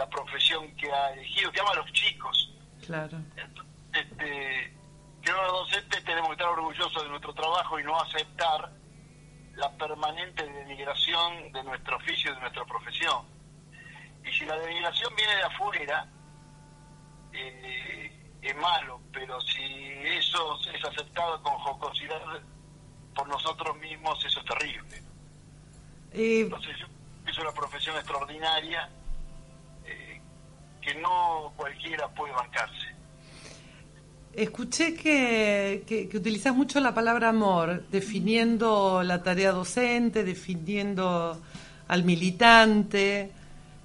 [0.00, 2.54] la profesión que ha elegido, que ama a los chicos.
[2.86, 3.18] Claro.
[3.92, 4.74] Este,
[5.22, 8.72] que los docentes tenemos que estar orgullosos de nuestro trabajo y no aceptar
[9.56, 13.26] la permanente denigración de nuestro oficio y de nuestra profesión.
[14.24, 16.08] Y si la denigración viene de afuera,
[17.34, 22.22] eh, es malo, pero si eso es aceptado con jocosidad
[23.14, 25.02] por nosotros mismos, eso es terrible.
[26.12, 26.86] Eh, Entonces, yo-
[27.30, 28.88] es una profesión extraordinaria
[30.80, 32.86] que no cualquiera puede bancarse.
[34.32, 41.40] Escuché que, que, que utilizás mucho la palabra amor, definiendo la tarea docente, definiendo
[41.88, 43.32] al militante,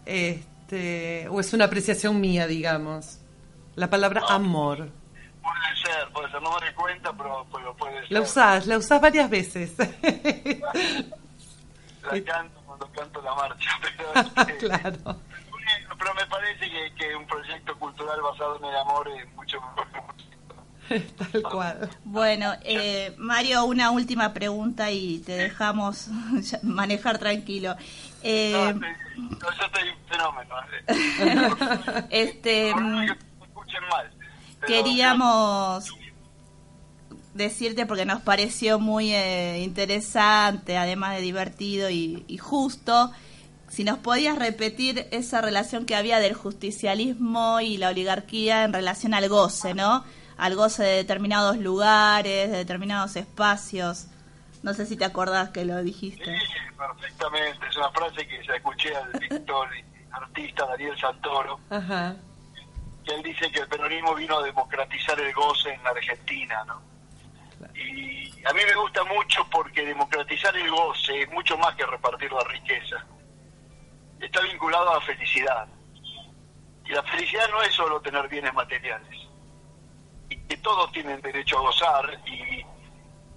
[0.06, 3.20] este, o es una apreciación mía, digamos.
[3.76, 4.92] La palabra amor.
[5.42, 8.12] Puede ser, puede ser, no me doy cuenta, pero, pero puede ser.
[8.12, 9.74] La usás, la usás varias veces.
[9.78, 9.88] La
[12.24, 14.14] canto cuando canto la marcha, pero,
[14.48, 15.20] este, claro.
[15.98, 19.86] Pero me parece que, que un proyecto cultural basado en el amor es mucho mejor.
[21.32, 21.90] Tal cual.
[22.04, 26.08] Bueno, eh, Mario, una última pregunta y te dejamos
[26.64, 27.76] manejar tranquilo.
[28.22, 30.56] Eh, No, no, yo estoy un fenómeno.
[30.88, 32.04] eh.
[32.12, 33.04] este, mm,
[33.44, 34.12] escuchen mal.
[34.68, 35.90] queríamos
[37.34, 43.12] decirte porque nos pareció muy eh, interesante, además de divertido y, y justo,
[43.76, 49.14] si nos podías repetir esa relación que había del justicialismo y la oligarquía en relación
[49.14, 50.06] al goce, ¿no?
[50.38, 54.08] Al goce de determinados lugares, de determinados espacios.
[54.64, 56.24] No sé si te acordás que lo dijiste.
[56.24, 57.68] Sí, perfectamente.
[57.70, 59.84] Es una frase que se escuché al director y
[60.14, 62.16] artista Daniel Santoro, Ajá.
[63.04, 66.82] que él dice que el peronismo vino a democratizar el goce en la Argentina, ¿no?
[67.76, 72.32] Y a mí me gusta mucho porque democratizar el goce es mucho más que repartir
[72.32, 73.06] la riqueza.
[74.20, 75.68] Está vinculado a la felicidad.
[76.86, 79.16] Y la felicidad no es solo tener bienes materiales.
[80.30, 82.22] Y que todos tienen derecho a gozar.
[82.26, 82.66] Y,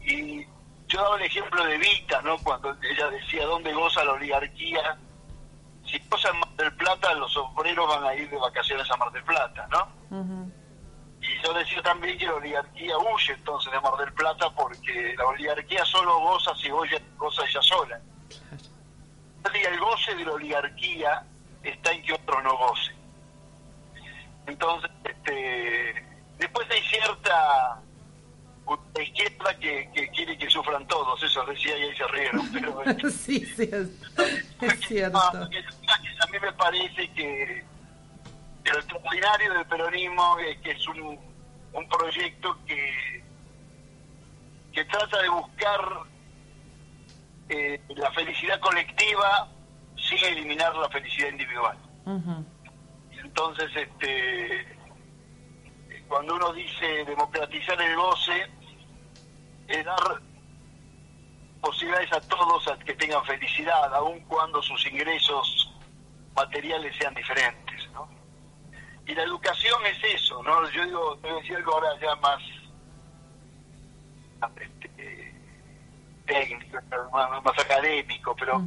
[0.02, 0.46] y
[0.86, 2.38] yo daba el ejemplo de Vita, ¿no?
[2.38, 4.98] Cuando ella decía, ¿dónde goza la oligarquía?
[5.86, 9.10] Si goza en Mar del Plata, los obreros van a ir de vacaciones a Mar
[9.12, 9.88] del Plata, ¿no?
[11.20, 15.26] Y yo decía también que la oligarquía huye entonces de Mar del Plata porque la
[15.26, 18.00] oligarquía solo goza si goza ella sola.
[19.55, 21.22] El goce de la oligarquía
[21.62, 22.96] está en que otros no gocen.
[24.46, 26.07] Entonces, este,
[26.38, 27.82] después hay cierta
[29.01, 32.53] izquierda que, que quiere que sufran todos, eso decía y ahí se rieron.
[32.84, 33.88] Pero, sí, sí, es,
[34.61, 35.18] es cierto.
[35.18, 37.64] A mí me parece que
[38.64, 41.18] el extraordinario del peronismo es que es un,
[41.72, 43.24] un proyecto que,
[44.72, 45.80] que trata de buscar
[47.49, 49.49] eh, la felicidad colectiva
[49.96, 51.78] sin eliminar la felicidad individual.
[52.07, 52.44] Ujú.
[53.11, 54.78] Entonces, este,
[56.09, 58.46] cuando uno dice democratizar el goce,
[59.68, 60.20] es dar
[61.61, 65.74] posibilidades a todos a que tengan felicidad, aun cuando sus ingresos
[66.34, 68.09] materiales sean diferentes, ¿no?
[69.07, 70.68] Y la educación es eso, ¿no?
[70.70, 72.40] Yo digo, te voy a decir algo ahora ya más
[76.28, 76.78] técnico,
[77.12, 78.62] más, más académico, pero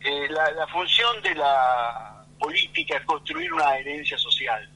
[0.00, 4.68] eh, la, la función de la política es construir una herencia social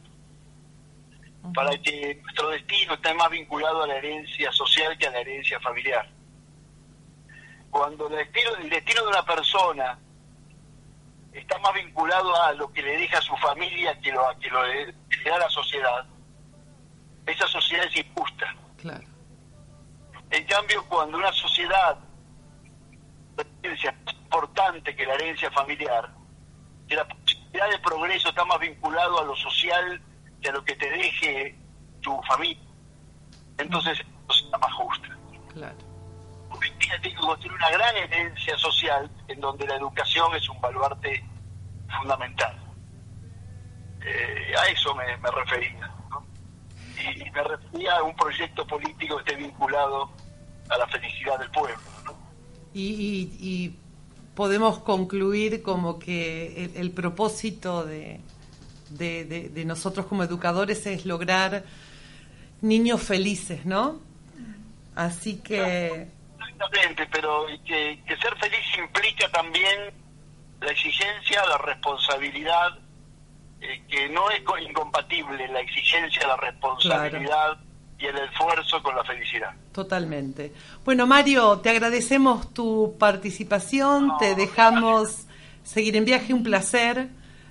[1.54, 5.58] para que nuestro destino esté más vinculado a la herencia social que a la herencia
[5.60, 6.08] familiar.
[7.70, 9.98] Cuando el destino, el destino de una persona
[11.32, 14.50] está más vinculado a lo que le deja a su familia que lo, a que
[14.50, 16.06] lo le, que le da a la sociedad,
[17.26, 18.54] esa sociedad es injusta.
[18.78, 19.06] Claro.
[20.30, 21.98] En cambio, cuando una sociedad
[23.62, 26.10] es más importante que la herencia familiar,
[26.86, 30.00] que la posibilidad de progreso está más vinculado a lo social
[30.42, 31.58] que a lo que te deje
[32.00, 32.62] tu familia,
[33.58, 35.08] entonces es una sociedad más justa.
[35.52, 35.76] Claro.
[36.50, 40.60] Hoy día tiene que construir una gran herencia social en donde la educación es un
[40.60, 41.24] baluarte
[41.88, 42.56] fundamental.
[44.04, 45.86] Eh, a eso me, me refería.
[46.10, 46.24] ¿no?
[47.16, 50.10] Y, me refería a un proyecto político que esté vinculado
[50.68, 51.76] a la felicidad del pueblo.
[52.04, 52.14] ¿no?
[52.74, 53.76] Y, y- y
[54.34, 58.20] podemos concluir como que el, el propósito de,
[58.90, 61.64] de- de- de nosotros como educadores es lograr
[62.60, 64.00] niños felices, ¿no?
[64.94, 66.08] Así que,
[66.40, 69.92] Exactamente, pero que, que ser feliz implica también
[70.60, 72.78] la exigencia, la responsabilidad,
[73.60, 77.58] eh, que no es co- incompatible la exigencia, la responsabilidad
[77.98, 79.52] y el esfuerzo con la felicidad.
[79.72, 80.52] totalmente.
[80.84, 85.26] Bueno, Mario, te agradecemos tu participación, te dejamos
[85.64, 87.08] seguir en viaje, un placer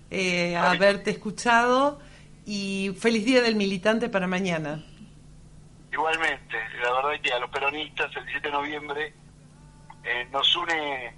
[0.09, 1.99] eh, haberte escuchado
[2.45, 4.83] y feliz Día del Militante para mañana.
[5.91, 9.13] Igualmente, la verdad es que a los peronistas el 17 de noviembre
[10.03, 11.13] eh, nos une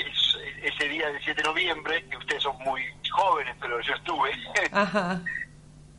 [0.00, 4.30] es- ese día del 7 de noviembre, que ustedes son muy jóvenes, pero yo estuve
[4.72, 5.20] Ajá,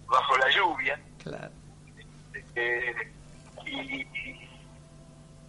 [0.08, 1.50] bajo la lluvia, claro.
[2.56, 2.94] eh,
[3.66, 4.50] y, y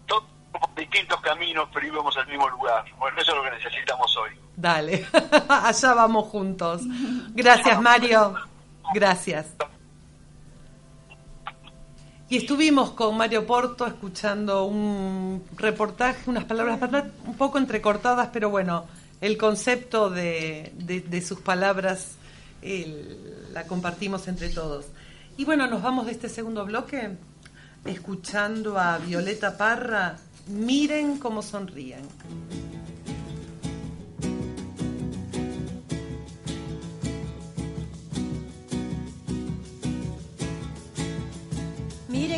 [0.06, 2.84] todos por distintos caminos, pero íbamos al mismo lugar.
[2.98, 4.30] Bueno, eso es lo que necesitamos hoy.
[4.56, 5.06] Dale,
[5.48, 6.82] allá vamos juntos.
[7.34, 8.34] Gracias, Mario.
[8.94, 9.54] Gracias.
[12.30, 16.78] Y estuvimos con Mario Porto escuchando un reportaje, unas palabras
[17.26, 18.84] un poco entrecortadas, pero bueno,
[19.22, 22.12] el concepto de, de- sus palabras
[23.52, 24.86] la compartimos entre todos.
[25.38, 27.16] Y bueno, nos vamos de este segundo bloque
[27.86, 30.16] escuchando a Violeta Parra.
[30.48, 32.02] Miren cómo sonríen.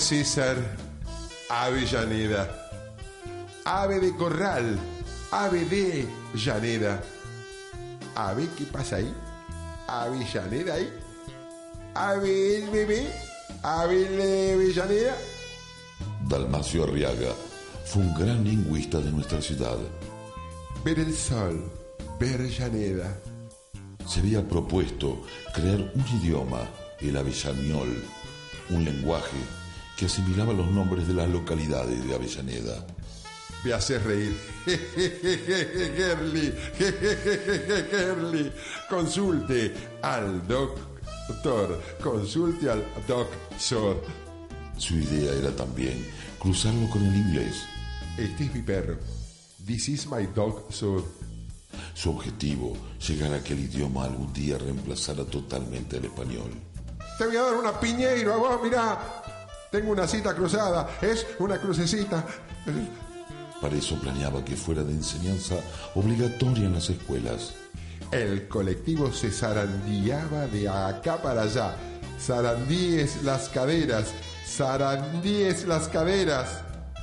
[0.00, 0.56] César,
[1.50, 2.48] ave Llaneda,
[3.66, 4.78] ave de corral,
[5.30, 7.02] ave de Llaneda.
[8.14, 9.14] Ave, ¿qué pasa ahí?
[9.86, 10.90] Ave Llaneda ahí.
[11.94, 13.12] Ave el bebé,
[13.62, 15.14] ave de Avellaneda.
[16.26, 17.34] Dalmacio Arriaga
[17.84, 19.76] fue un gran lingüista de nuestra ciudad.
[20.82, 21.70] Ver el sol,
[22.18, 23.14] ver Llaneda.
[24.08, 25.22] Se había propuesto
[25.52, 26.62] crear un idioma,
[27.00, 28.02] el avellaniol,
[28.70, 29.59] un lenguaje
[30.00, 32.86] que asimilaba los nombres de las localidades de Avellaneda.
[33.62, 34.34] Me haces reír.
[35.94, 36.54] Gerli,
[37.90, 38.50] Gerli,
[38.88, 44.02] consulte al doctor, consulte al doctor.
[44.78, 46.02] Su idea era también
[46.38, 47.66] cruzarlo con el inglés.
[48.16, 48.96] Este es mi perro.
[49.66, 51.04] This is my dog, sir.
[51.92, 52.74] Su objetivo,
[53.06, 56.52] llegar a que el idioma algún día reemplazara totalmente el español.
[57.18, 59.20] Te voy a dar una piñeiro a vos, mirá.
[59.70, 60.88] Tengo una cita cruzada.
[61.00, 62.24] Es una crucecita.
[63.60, 65.56] Para eso planeaba que fuera de enseñanza
[65.94, 67.54] obligatoria en las escuelas.
[68.10, 71.76] El colectivo se zarandeaba de acá para allá.
[72.18, 74.08] Zarandíes las caderas.
[74.46, 76.62] Zarandíes las caderas.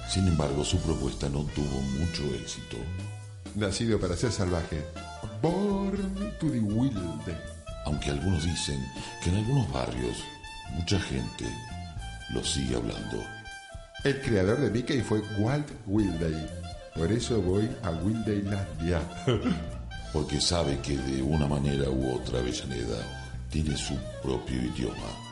[0.09, 2.77] Sin embargo, su propuesta no tuvo mucho éxito.
[3.55, 4.83] Nacido para ser salvaje.
[5.41, 7.21] Born to the wild.
[7.85, 8.83] Aunque algunos dicen
[9.23, 10.17] que en algunos barrios
[10.73, 11.45] mucha gente
[12.33, 13.23] lo sigue hablando.
[14.03, 16.47] El creador de Mickey fue Walt Whitney.
[16.95, 19.01] Por eso voy a Wildaylandia.
[20.13, 22.97] Porque sabe que de una manera u otra Avellaneda
[23.49, 25.27] tiene su propio idioma.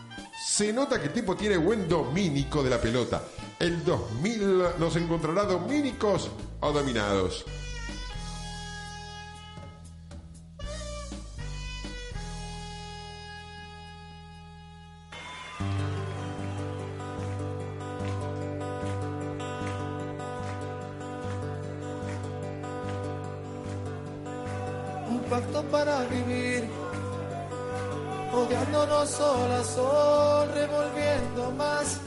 [0.45, 3.23] Se nota que el tipo tiene buen domínico de la pelota.
[3.59, 6.29] El 2000 nos encontrará domínicos
[6.59, 7.45] o dominados.
[25.85, 26.63] Para vivir,
[28.33, 32.01] odiándonos sol a revolviendo más.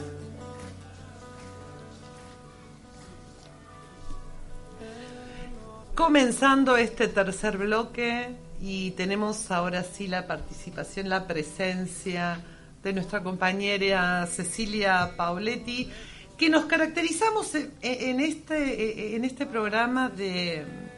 [5.95, 12.41] Comenzando este tercer bloque y tenemos ahora sí la participación, la presencia
[12.83, 15.89] de nuestra compañera Cecilia Pauletti,
[16.37, 20.88] que nos caracterizamos en este, en este programa de,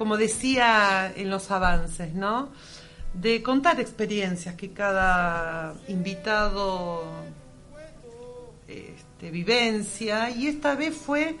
[0.00, 2.48] como decía en los avances, ¿no?
[3.12, 7.04] De contar experiencias que cada invitado
[8.66, 11.36] este, vivencia y esta vez fue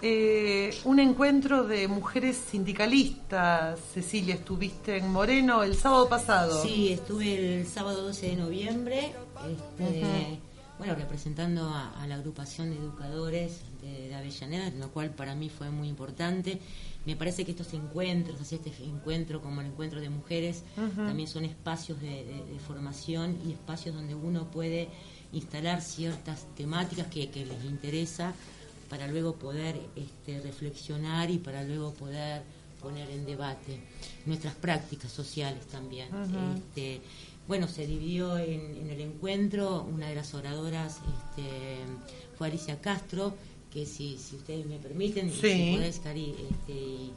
[0.00, 3.78] eh, un encuentro de mujeres sindicalistas.
[3.92, 6.62] Cecilia, estuviste en Moreno el sábado pasado.
[6.62, 9.12] Sí, estuve el sábado 12 de noviembre,
[9.78, 10.40] este.
[10.80, 15.48] Bueno, representando a, a la agrupación de educadores de, de Avellaneda, lo cual para mí
[15.48, 16.58] fue muy importante.
[17.06, 20.64] Me parece que estos encuentros, así este encuentro como el encuentro de mujeres,
[21.06, 24.88] también son espacios de, de- de formación y espacios donde uno puede
[25.32, 28.34] instalar ciertas temáticas que, que les interesa
[28.88, 32.42] para luego poder este, reflexionar y para luego poder
[32.82, 33.78] poner en debate
[34.26, 36.08] nuestras prácticas sociales también.
[36.56, 37.00] Este,
[37.50, 41.78] bueno, se dividió en, en el encuentro, una de las oradoras este,
[42.38, 43.34] fue Alicia Castro,
[43.72, 45.40] que si, si ustedes me permiten, Sí.
[45.52, 47.10] si podés, Cari, este,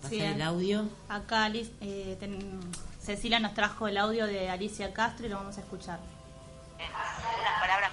[0.00, 0.88] pasar Sí, el audio.
[1.08, 2.60] Acá Alic- eh, ten-
[3.02, 5.98] Cecilia nos trajo el audio de Alicia Castro y lo vamos a escuchar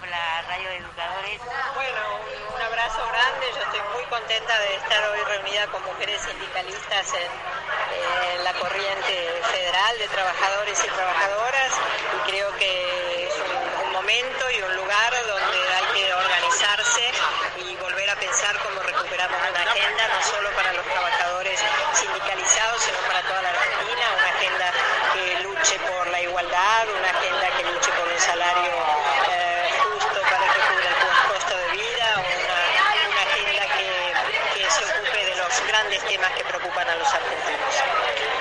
[0.09, 1.41] la radio de educadores.
[1.75, 2.01] Bueno,
[2.55, 8.43] un abrazo grande, yo estoy muy contenta de estar hoy reunida con mujeres sindicalistas en,
[8.43, 11.71] la corriente federal de trabajadores y trabajadoras.
[12.15, 17.11] Y creo que es un, un momento y un lugar donde hay que organizarse
[17.57, 21.59] y volver a pensar cómo recuperamos una agenda no solo para los trabajadores
[21.93, 24.71] sindicalizados, sino para toda la Argentina, una agenda
[25.13, 29.26] que luche por la igualdad, una agenda que luche por un salario
[37.13, 37.75] argentinos.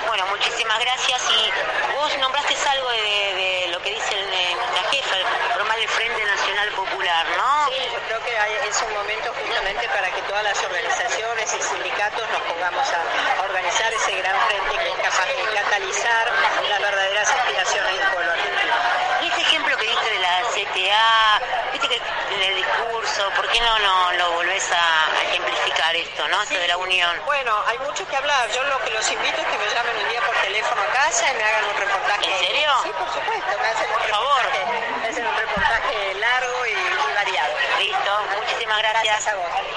[0.07, 5.15] Bueno, muchísimas gracias y vos nombraste algo de, lo que dice el, de nuestra jefa,
[5.53, 7.67] formar el Frente Nacional Popular, ¿no?
[7.69, 12.29] Sí, yo creo que es un momento justamente para que todas las organizaciones y sindicatos
[12.29, 16.31] nos pongamos a, organizar ese gran frente que es capaz de catalizar
[16.69, 18.73] las verdaderas aspiraciones del pueblo argentino.
[19.21, 21.41] Y ese ejemplo que diste de la CTA,
[21.71, 21.95] viste que
[22.35, 25.66] en el discurso, ¿por qué no, no lo volvés a, a ejemplificar?
[25.95, 26.41] Esto, ¿no?
[26.43, 27.11] Esto de la unión.
[27.25, 28.49] Bueno, hay mucho que hablar.
[28.51, 31.31] Yo lo que los invito es que me llamen un día por teléfono a casa
[31.31, 32.25] y me hagan un reportaje.
[32.31, 32.71] ¿En serio?
[32.83, 33.57] Sí, por supuesto.
[33.61, 34.65] Me hacen un reportaje,
[35.01, 37.53] me hacen un reportaje largo y, y variado.
[37.79, 39.03] Listo, muchísimas gracias.
[39.03, 39.76] Gracias a vos.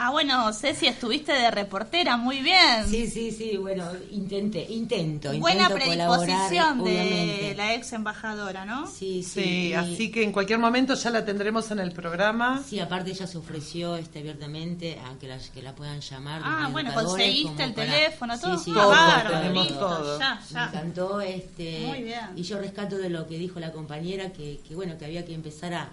[0.00, 2.86] Ah, bueno, Ceci, estuviste de reportera, muy bien.
[2.88, 7.54] Sí, sí, sí, bueno, intenté, intento, Buena predisposición de obviamente.
[7.56, 8.86] la ex embajadora, ¿no?
[8.86, 9.42] Sí, sí.
[9.42, 12.62] Sí, y- así que en cualquier momento ya la tendremos en el programa.
[12.64, 16.42] Sí, aparte ella se ofreció este, abiertamente a que la, que la puedan llamar.
[16.44, 18.56] Ah, bueno, conseguiste el para- teléfono, todo.
[18.56, 18.94] Sí, sí, todo,
[19.28, 20.18] tenemos listo, todo.
[20.20, 20.60] ya, ya.
[20.60, 21.20] Me encantó.
[21.20, 22.20] Este, Muy bien.
[22.36, 25.34] Y yo rescato de lo que dijo la compañera, que, que bueno, que había que
[25.34, 25.90] empezar a,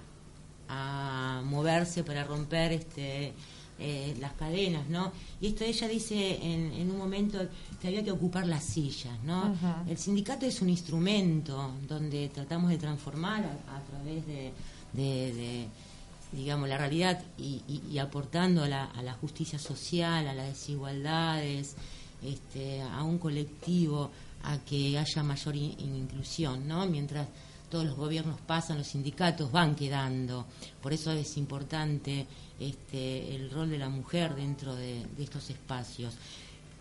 [0.69, 3.33] a moverse para romper este
[3.79, 5.11] eh, las cadenas, ¿no?
[5.41, 7.39] Y esto ella dice en, en un momento
[7.81, 9.53] que había que ocupar las sillas, ¿no?
[9.87, 14.51] El sindicato es un instrumento donde tratamos de transformar a, a través de,
[14.93, 15.67] de- de,
[16.31, 20.47] digamos, la realidad y, y- y aportando a la, a la justicia social, a las
[20.47, 21.75] desigualdades,
[22.23, 24.09] este, a un colectivo,
[24.43, 26.85] a que haya mayor in- inclusión, ¿no?
[26.85, 27.27] Mientras
[27.69, 30.45] todos los gobiernos pasan, los sindicatos van quedando.
[30.81, 32.25] Por eso es importante
[32.59, 36.13] este, el rol de la mujer dentro de, de estos espacios.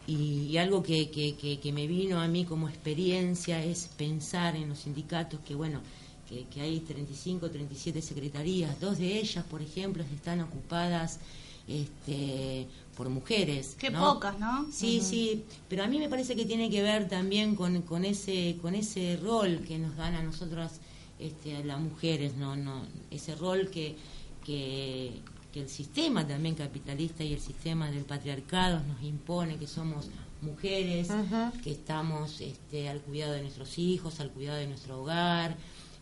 [0.07, 4.55] Y, y algo que, que, que- que me vino a mí como experiencia es pensar
[4.57, 5.81] en los sindicatos que, bueno,
[6.29, 11.21] que, que hay 35, 37 secretarías, dos de ellas, por ejemplo, están ocupadas
[11.67, 12.67] este,
[12.97, 13.77] por mujeres.
[13.79, 14.15] Qué ¿no?
[14.15, 14.67] pocas, ¿no?
[14.71, 18.57] Sí, sí, pero a mí me parece que tiene que ver también con, con ese
[18.61, 20.81] con ese rol que nos dan a nosotras
[21.19, 23.97] este, a las mujeres, no no ese rol que,
[24.45, 25.13] que
[25.55, 30.09] que el sistema también capitalista y el sistema del patriarcado nos impone que somos
[30.43, 31.09] mujeres,
[31.63, 35.57] que estamos este, al cuidado de nuestros hijos, al cuidado de nuestro hogar,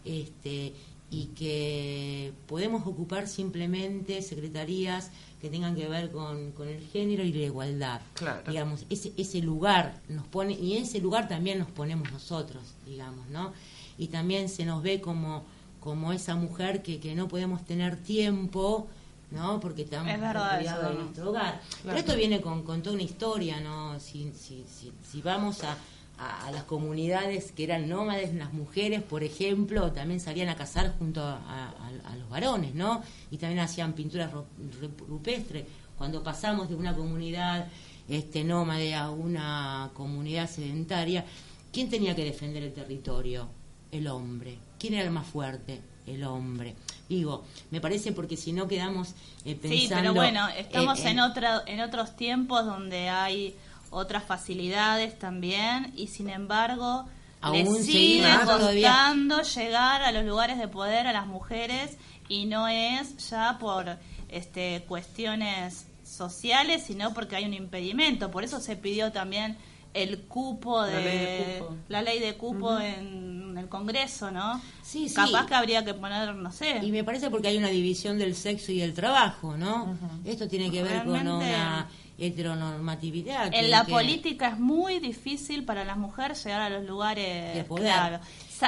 [0.06, 0.72] este,
[1.10, 5.10] y que podemos ocupar simplemente secretarías
[5.42, 8.00] que tengan que ver con, con el género y la igualdad.
[8.14, 8.50] Claro.
[8.50, 13.28] Digamos, ese, ese lugar nos pone, y en ese lugar también nos ponemos nosotros, digamos,
[13.28, 13.52] ¿no?
[13.98, 15.44] Y también se nos ve como,
[15.78, 18.88] como esa mujer que, que no podemos tener tiempo,
[19.32, 19.58] ¿no?
[19.60, 21.00] Porque estamos Es rodeados de ¿no?
[21.02, 21.60] nuestro hogar.
[21.82, 23.98] Pero esto viene con, con toda una historia, ¿no?
[24.00, 25.76] Si, si, si, si vamos a,
[26.18, 31.22] a, las comunidades que eran nómades, las mujeres, por ejemplo, también salían a cazar junto
[31.22, 33.02] a, a- a los varones, ¿no?
[33.30, 34.44] Y también hacían pinturas ru-
[34.80, 35.64] ru- rupestres.
[35.98, 37.66] Cuando pasamos de una comunidad
[38.08, 41.24] este, nómade a una comunidad sedentaria,
[41.72, 43.48] ¿quién tenía que defender el territorio?
[43.90, 44.58] El hombre.
[44.78, 45.80] ¿Quién era el más fuerte?
[46.06, 46.74] El hombre.
[47.08, 49.10] Digo, me parece porque si no quedamos
[49.44, 49.76] eh, pensando...
[49.78, 53.54] Sí, pero bueno, estamos en- en, otra, en otros tiempos donde hay
[53.90, 57.06] otras facilidades también y sin embargo
[57.52, 61.98] le sigue todavía- costando llegar a los lugares de poder a las mujeres
[62.28, 63.98] y no es ya por
[64.30, 68.30] este cuestiones sociales, sino porque hay un impedimento.
[68.30, 69.56] Por eso se pidió también
[69.94, 71.76] el cupo de La ley de cupo.
[71.88, 74.60] la ley de cupo en el Congreso, ¿no?
[74.82, 75.14] Sí, sí.
[75.14, 76.78] Capaz que habría que poner, no sé.
[76.82, 79.96] Y me parece porque hay una división del sexo y del trabajo, ¿no?
[80.24, 81.88] Esto tiene que ver con una
[82.18, 83.52] heteronormatividad.
[83.54, 87.64] En la que- política es muy difícil para las mujeres llegar a los lugares De
[87.64, 87.84] poder.
[87.84, 88.20] claro.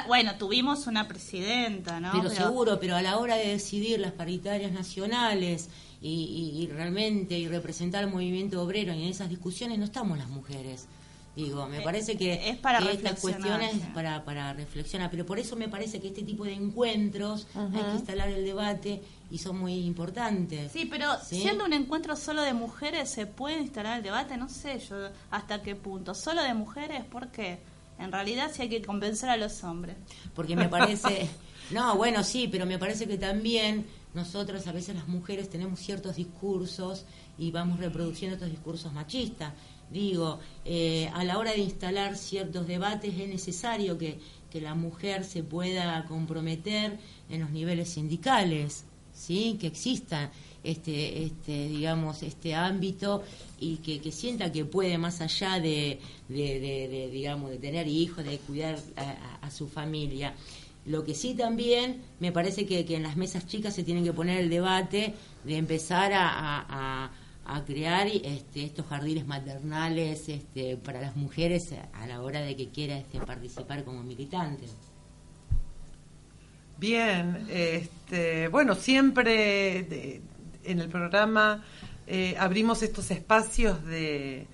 [0.09, 2.11] Bueno, tuvimos una presidenta, ¿no?
[2.13, 5.69] Pero seguro, pero a la hora de decidir las paritarias nacionales
[6.03, 6.09] y,
[6.57, 10.29] y- y realmente y representar al movimiento obrero y en esas discusiones no estamos las
[10.29, 10.89] mujeres.
[11.37, 13.83] Digo, me Eh, parece que, es para que estas cuestiones sí.
[13.93, 17.91] para, para reflexionar, pero por eso me parece que este tipo de encuentros hay que
[17.97, 20.71] instalar el debate y son muy importantes.
[20.71, 21.41] Sí, pero ¿Sí?
[21.41, 24.37] siendo un encuentro solo de mujeres, ¿se puede instalar el debate?
[24.37, 24.97] No sé yo
[25.31, 26.15] hasta qué punto.
[26.15, 27.05] ¿Solo de mujeres?
[27.05, 27.59] ¿Por qué?
[27.99, 29.97] En realidad sí hay que convencer a los hombres.
[30.35, 31.29] porque me parece
[31.71, 36.17] no bueno sí pero me parece que también nosotros a veces las mujeres tenemos ciertos
[36.17, 37.05] discursos
[37.39, 39.53] y vamos reproduciendo estos discursos machistas
[39.95, 44.19] digo eh, a la hora de instalar ciertos debates es necesario que,
[44.51, 46.99] que la mujer se pueda comprometer
[47.31, 48.85] en los niveles sindicales
[49.15, 50.31] sí que exista
[50.65, 53.23] este este digamos este ámbito
[53.61, 58.39] y que, que sienta que puede más allá de, de, digamos de tener hijos de
[58.39, 60.35] cuidar a, su familia.
[60.87, 64.13] Lo que sí también me parece que, que en las mesas chicas se tienen que
[64.13, 65.15] poner el debate
[65.45, 67.11] de empezar a-
[67.45, 72.69] a- crear este, estos jardines maternales este, para las mujeres a la hora de que
[72.71, 74.75] quiera este, participar como militantes.
[76.79, 80.21] Bien, este, bueno, siempre
[80.65, 81.63] en el programa
[82.07, 84.47] eh, abrimos estos espacios de,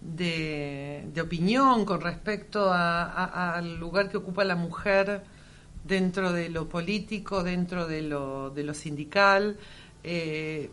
[0.00, 5.22] de, opinión con respecto a- al lugar que ocupa la mujer
[5.84, 9.56] dentro de lo político, dentro de lo, de lo sindical.
[10.02, 10.70] eh,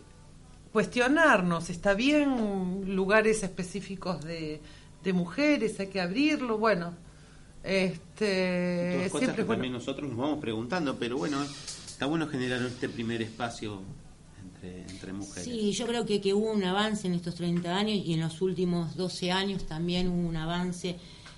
[0.81, 4.61] cuestionarnos, ¿está bien lugares específicos de,
[5.03, 5.79] de mujeres?
[5.79, 6.59] ¿Hay que abrirlo?
[6.59, 6.93] Bueno,
[7.63, 9.53] este, Todas cosas siempre que bueno.
[9.55, 11.41] también nosotros nos vamos preguntando, pero bueno,
[11.87, 13.81] está bueno generar este primer espacio
[14.45, 15.45] entre, entre mujeres.
[15.45, 18.39] Sí, yo creo que, que hubo un avance en estos 30 años y en los
[18.43, 20.95] últimos 12 años también hubo un avance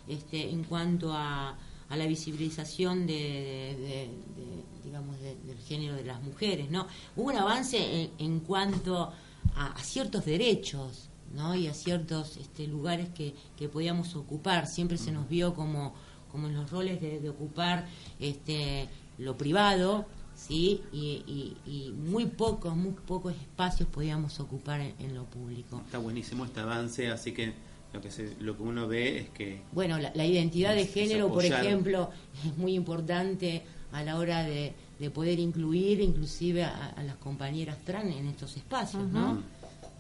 [0.09, 5.95] este, en cuanto a, a la visibilización de, de- de- de, digamos, de- del género
[5.95, 6.87] de las mujeres, ¿no?
[7.15, 9.13] Hubo un avance en, en cuanto
[9.56, 11.56] a, a ciertos derechos, ¿no?
[11.56, 14.68] Y a ciertos este, lugares que, que podíamos ocupar.
[14.68, 15.93] Siempre se nos vio como,
[16.32, 17.88] como en los roles de, de ocupar
[18.20, 18.88] este,
[19.18, 20.82] lo privado, ¿sí?
[20.91, 25.82] Y, y- y muy pocos, muy pocos espacios podíamos ocupar en, en lo público.
[25.86, 27.54] Está buenísimo este avance, así que
[27.93, 30.93] lo que se, lo que uno ve es que Bueno, la, la identidad de Es-
[30.93, 32.10] género, por ejemplo,
[32.45, 37.78] es muy importante a la hora de, de poder incluir inclusive a, a las compañeras
[37.86, 39.41] trans en estos espacios, ¿no?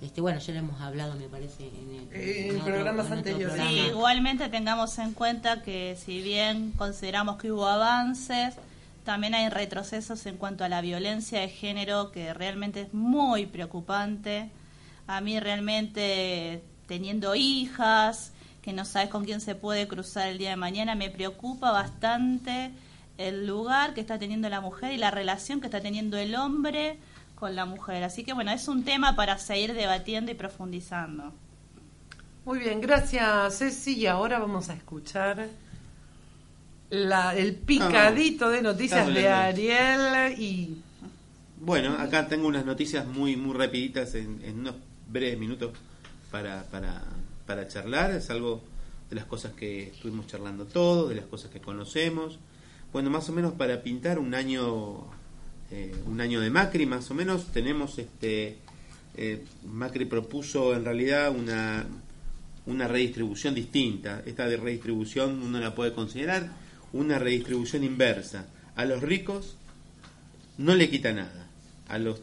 [0.01, 3.17] Este, bueno, ya lo hemos hablado, me parece, en, el- En otro- programas en otro
[3.17, 3.55] anteriores.
[3.55, 3.69] programa.
[3.71, 8.55] Sí, igualmente tengamos en cuenta que si bien consideramos que hubo avances,
[9.03, 14.49] también hay retrocesos en cuanto a la violencia de género que realmente es muy preocupante.
[15.07, 18.31] A mí realmente teniendo hijas,
[18.61, 22.71] que no sabes con quién se puede cruzar el día de mañana, me preocupa bastante
[23.19, 26.97] el lugar que está teniendo la mujer y la relación que está teniendo el hombre
[27.35, 28.03] con la mujer.
[28.05, 31.33] Así que bueno, es un tema para seguir debatiendo y profundizando.
[32.45, 33.97] Muy bien, gracias Ceci.
[33.97, 35.49] Y ahora vamos a escuchar
[36.89, 40.77] la, el picadito de noticias de Ariel y
[41.59, 44.75] Bueno, acá tengo unas noticias muy muy rapiditas en, en unos
[45.09, 45.73] breves minutos
[46.31, 47.03] para, para,
[47.45, 48.11] para charlar.
[48.11, 48.61] Es algo
[49.09, 52.39] de las cosas que estuvimos charlando todos, de las cosas que conocemos.
[52.91, 55.05] Bueno, más o menos para pintar un año
[55.71, 58.57] eh, un año de Macri, más o menos tenemos este
[59.15, 61.85] eh, Macri propuso en realidad una
[62.65, 64.21] una redistribución distinta.
[64.25, 66.51] Esta de redistribución uno la puede considerar
[66.93, 68.45] una redistribución inversa.
[68.75, 69.55] A los ricos
[70.57, 71.47] no le quita nada.
[71.87, 72.21] A, los,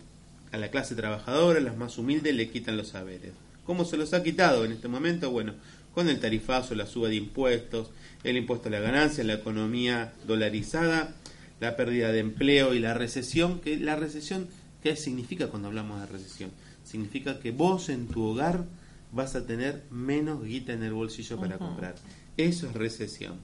[0.52, 3.32] a la clase trabajadora, a las más humildes, le quitan los saberes.
[3.64, 5.30] ¿Cómo se los ha quitado en este momento?
[5.30, 5.54] Bueno,
[5.92, 7.90] con el tarifazo, la suba de impuestos,
[8.24, 11.14] el impuesto a la ganancia, la economía dolarizada,
[11.60, 13.60] la pérdida de empleo y la recesión.
[13.60, 14.48] Que la recesión,
[14.82, 16.50] ¿qué significa cuando hablamos de recesión?
[16.84, 18.64] Significa que vos en tu hogar
[19.12, 21.94] vas a tener menos guita en el bolsillo para comprar.
[22.36, 23.36] Eso es recesión.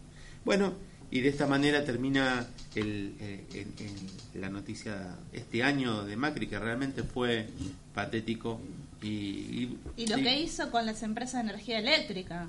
[0.45, 0.75] Bueno,
[1.11, 6.47] y de esta manera termina el, eh, el- el- la noticia este año de Macri,
[6.47, 7.47] que realmente fue
[7.95, 8.61] patético.
[9.03, 12.49] Y, y- Y lo que hizo con las empresas de energía eléctrica,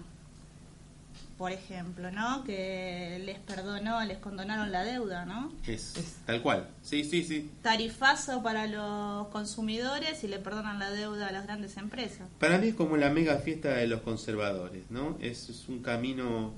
[1.37, 2.43] por ejemplo, ¿no?
[2.43, 5.51] Que les perdonó, les condonaron la deuda, ¿no?
[5.65, 5.93] es,
[6.25, 6.69] tal cual.
[6.81, 7.51] Sí, sí, sí.
[7.61, 12.27] Tarifazo para los consumidores y le perdonan la deuda a las grandes empresas.
[12.39, 15.17] Para mí es como la mega fiesta de los conservadores, ¿no?
[15.19, 16.53] Es, es un camino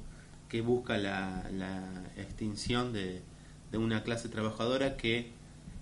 [0.49, 1.81] que busca la, la
[2.17, 3.21] extinción de,
[3.71, 5.31] de una clase trabajadora que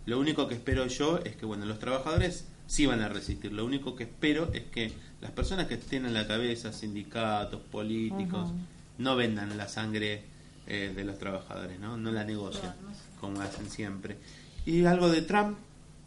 [0.05, 3.53] lo único que espero yo es que, bueno, los trabajadores sí van a resistir.
[3.53, 4.91] Lo único que espero es que
[5.21, 8.51] las personas que estén en la cabeza, sindicatos, políticos.
[8.97, 10.23] No vendan la sangre
[10.67, 11.97] eh, de los trabajadores, ¿no?
[11.97, 12.71] No la negocien,
[13.19, 14.17] como hacen siempre.
[14.65, 15.57] Y algo de Trump,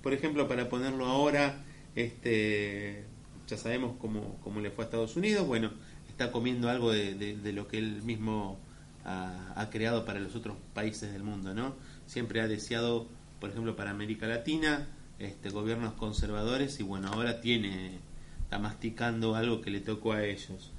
[0.03, 1.65] por ejemplo, para ponerlo ahora,
[1.95, 3.05] este,
[3.49, 5.71] ya sabemos cómo, cómo le fue a Estados Unidos, bueno,
[6.09, 8.59] está comiendo algo de, de- de lo que él mismo
[9.05, 11.75] ha, ha creado para los otros países del mundo, ¿no?
[12.07, 13.09] Siempre ha deseado,
[13.41, 14.87] por ejemplo, para América Latina,
[15.19, 17.99] este, gobiernos conservadores y bueno, ahora tiene,
[18.43, 20.71] está masticando algo que le tocó a ellos.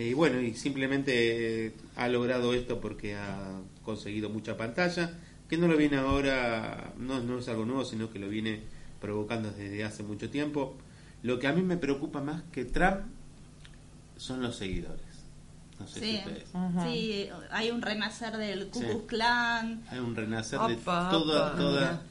[0.00, 5.12] Eh, y bueno, y simplemente eh, ha logrado esto porque ha conseguido mucha pantalla,
[5.46, 8.62] que no lo viene ahora, no, no es algo nuevo, sino que lo viene
[8.98, 10.76] provocando desde hace mucho tiempo.
[11.22, 13.00] Lo que a mí me preocupa más que Trump
[14.16, 15.04] son los seguidores.
[15.78, 16.44] No sé si Sí, ustedes.
[16.84, 18.86] sí, hay un renacer del Ku Sí.
[18.86, 19.82] Klux Klan.
[19.90, 21.56] Hay un renacer de Opa, toda, opa.
[21.58, 22.02] toda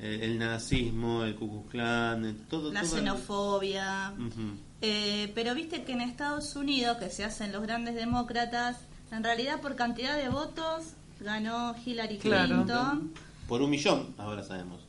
[0.00, 4.12] eh, el nazismo, el Ku Klux Klan, todo, la todo- xenofobia.
[4.18, 4.65] Ujú.
[4.82, 8.76] Eh, pero viste que en Estados Unidos, que se hacen los grandes demócratas,
[9.10, 10.84] en realidad por cantidad de votos
[11.20, 12.56] ganó Hillary Claro.
[12.56, 13.12] Clinton.
[13.48, 14.80] por un millón, ahora sabemos.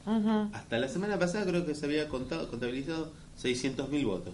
[0.53, 3.11] Hasta la semana pasada creo que se había contado, contabilizado
[3.41, 4.33] 600.000 votos.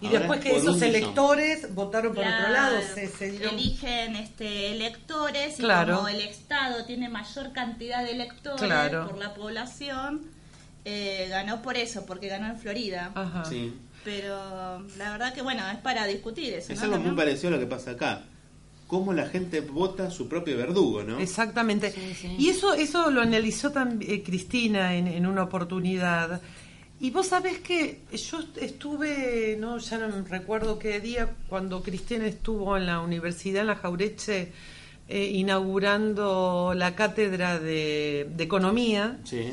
[0.00, 0.88] Y Ahora después que esos millón.
[0.88, 3.54] electores votaron por otro lado, se, se dieron...
[3.54, 5.96] eligen este electores y Claro.
[5.96, 9.08] como el Estado tiene mayor cantidad de electores Claro.
[9.08, 10.22] por la población,
[10.84, 13.12] eh, ganó por eso, porque ganó en Florida.
[13.14, 13.44] Ajá.
[13.44, 13.74] Sí.
[14.04, 16.72] Pero la verdad que bueno, es para discutir eso.
[16.72, 16.84] Es ¿no?
[16.86, 18.24] algo muy parecido a lo que pasa acá.
[18.86, 21.18] Cómo la gente vota su propio verdugo, ¿no?
[21.18, 21.94] Exactamente.
[22.38, 26.42] Y eso eso lo analizó también Cristina en, en una oportunidad.
[27.00, 32.76] Y vos sabés que yo estuve, no ya no recuerdo qué día, cuando Cristina estuvo
[32.76, 34.52] en la universidad, en la Jaureche,
[35.08, 39.18] eh, inaugurando la cátedra de, de economía.
[39.24, 39.52] Sí.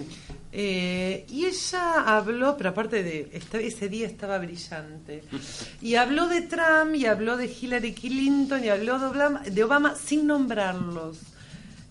[0.54, 5.24] Eh, y ella habló, pero aparte de ese día estaba brillante,
[5.82, 9.96] y habló de Trump, y habló de Hillary Clinton, y habló de Obama, de Obama
[9.96, 11.20] sin nombrarlos.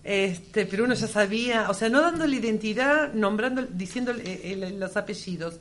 [0.03, 5.59] Este, pero uno ya sabía, o sea, no dándole identidad, nombrando, diciendo los apellidos.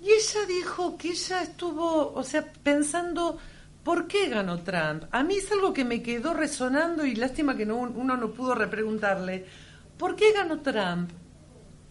[0.00, 3.38] Y ella dijo que ella estuvo, o sea, pensando,
[3.82, 5.04] ¿por qué ganó Trump?
[5.10, 8.54] A mí es algo que me quedó resonando y lástima que no, uno no pudo
[8.54, 9.44] repreguntarle,
[9.96, 11.10] ¿por qué ganó Trump?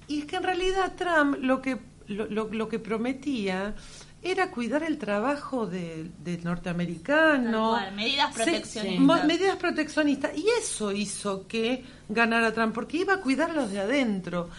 [0.07, 1.77] Y es que en realidad Trump lo que,
[2.07, 3.75] lo, lo- lo que prometía
[4.21, 7.73] era cuidar el trabajo de- del norteamericano.
[7.73, 9.25] Tal cual, medidas proteccionistas.
[9.25, 10.37] medidas proteccionistas.
[10.37, 14.49] Y eso hizo que ganara Trump, porque iba a cuidar los de adentro.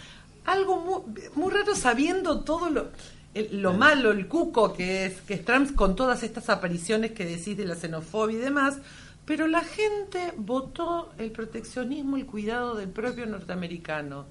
[0.45, 2.87] Algo muy, muy raro sabiendo todo lo,
[3.33, 7.25] el- lo malo, el cuco que es, que es Trump con todas estas apariciones que
[7.25, 8.77] decís de la xenofobia y demás.
[9.25, 14.25] Pero la gente votó el proteccionismo, el cuidado del propio norteamericano.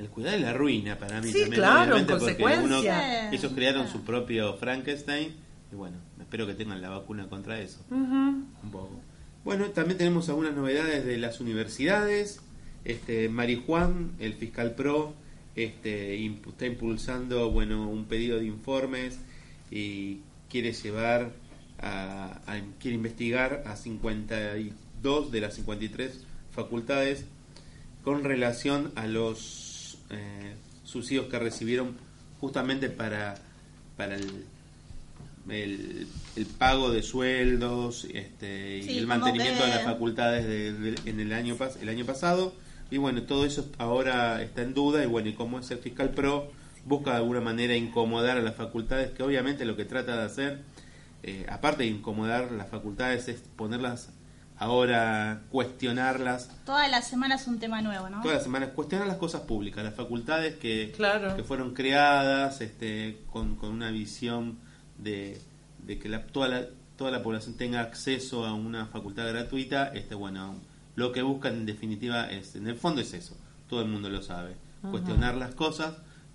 [0.00, 1.60] El cuidado y la ruina para mí Sí, también.
[1.60, 3.28] claro, obviamente, en porque consecuencia.
[3.28, 5.34] uno- ellos crearon su propio Frankenstein
[5.70, 7.80] y bueno, espero que tengan la vacuna contra eso.
[7.90, 8.98] Un poco.
[9.44, 12.40] Bueno, también tenemos algunas novedades de las universidades.
[12.84, 15.14] Este, Mari Juan, el fiscal pro,
[15.54, 19.18] este, imp- está impulsando bueno un pedido de informes
[19.70, 21.32] y quiere llevar
[21.78, 27.24] a, a- quiere investigar a 52 de las 53 facultades
[28.02, 29.69] con relación a los
[30.10, 30.54] eh,
[30.84, 31.96] subsidios que recibieron
[32.40, 33.36] justamente para
[33.96, 34.44] para el
[35.48, 36.06] el,
[36.36, 41.10] el pago de sueldos este, Sí, y el mantenimiento que- de las facultades de- de-
[41.10, 42.54] en el año el año pasado.
[42.90, 46.10] Y bueno todo eso ahora está en duda y bueno y como es el fiscal
[46.10, 46.50] pro
[46.84, 50.58] busca de alguna manera incomodar a las facultades que obviamente lo que trata de hacer
[51.22, 54.08] eh, aparte de incomodar las facultades es ponerlas
[54.60, 58.20] ahora cuestionarlas Todas las semanas un tema nuevo, ¿no?
[58.20, 61.34] todas las semanas cuestionar las cosas públicas, las facultades que, Claro.
[61.34, 64.58] que fueron creadas este, con, con una visión
[64.98, 65.40] de,
[65.84, 70.14] de que la, toda, la, toda la población tenga acceso a una facultad gratuita, este,
[70.14, 70.56] bueno,
[70.94, 73.36] lo que buscan en definitiva es, en el fondo es eso,
[73.66, 74.90] todo el mundo lo sabe, Ajá.
[74.90, 75.94] cuestionar las cosas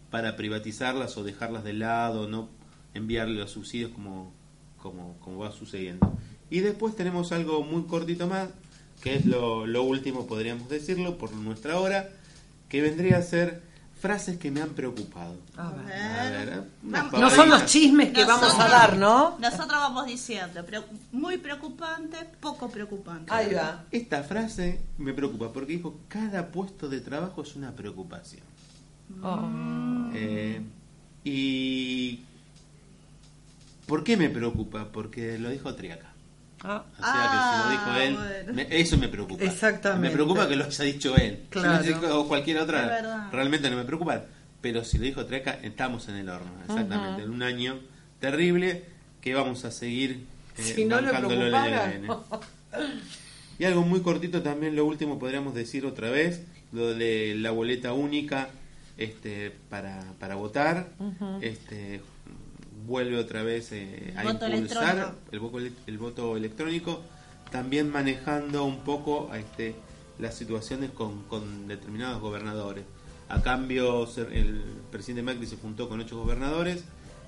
[0.09, 2.49] para privatizarlas o dejarlas de lado, no
[2.95, 4.33] enviarle los subsidios como,
[4.81, 6.11] como, como va sucediendo.
[6.49, 8.49] Y después tenemos algo muy cortito más,
[9.01, 12.09] que es lo, lo último, podríamos decirlo, por nuestra hora,
[12.69, 13.61] que vendría a ser
[14.05, 15.35] frases que me han preocupado.
[15.57, 19.37] A A ver, No son los chismes que vamos a dar, ¿no?
[19.39, 23.31] Nosotros vamos diciendo, pero muy preocupante, poco preocupante.
[23.91, 28.43] Esta frase me preocupa porque dijo, cada puesto de trabajo es una preocupación.
[29.23, 30.11] Oh.
[30.13, 30.61] Eh,
[31.23, 32.23] y...
[33.87, 34.89] ¿Por qué me preocupa?
[34.91, 36.14] Porque lo dijo Triaca.
[36.67, 36.83] Ah.
[36.99, 38.53] O sea que si lo dijo Ah, él, bueno.
[38.53, 39.43] me- eso me preocupa.
[39.43, 40.07] Exactamente.
[40.09, 41.43] Me preocupa que lo haya dicho él.
[41.49, 41.83] Claro.
[41.83, 44.23] Si lo dijo cualquier otra, realmente no me preocupa.
[44.61, 46.51] Pero si lo dijo Triaca, estamos en el horno.
[46.67, 47.23] Exactamente.
[47.23, 47.79] En un año
[48.19, 48.83] terrible
[49.21, 50.25] que vamos a seguir
[50.57, 52.35] eh, Si no le bancándolo el año que preocupara.
[52.79, 52.95] viene.
[53.57, 56.41] Y algo muy cortito también, lo último podríamos decir otra vez,
[56.73, 58.49] lo de la boleta única
[58.97, 60.89] este, para, para votar.
[61.41, 62.01] Este,
[62.85, 67.01] vuelve otra vez eh, a Voto impulsar el voto, el voto electrónico,
[67.51, 69.75] también manejando un poco este,
[70.19, 72.83] las situaciones con, con determinados gobernadores.
[73.27, 74.61] A cambio, el
[74.91, 76.83] presidente Macri se juntó con ocho gobernadores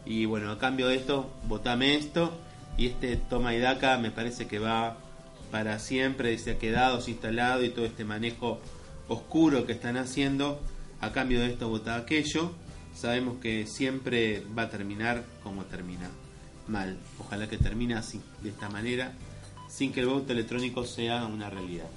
[0.06, 2.32] y bueno, a cambio de esto, votame esto
[2.78, 4.98] y este toma y daca me parece que va
[5.52, 8.60] para siempre, se ha quedado, se ha instalado y todo este manejo
[9.08, 10.62] oscuro que están haciendo,
[11.02, 12.52] a cambio de esto vota aquello,
[13.00, 16.10] sabemos que siempre va a terminar como termina,
[16.68, 16.98] mal.
[17.20, 19.14] Ojalá que termine así, de esta manera,
[19.70, 21.88] sin que el voto electrónico sea una realidad.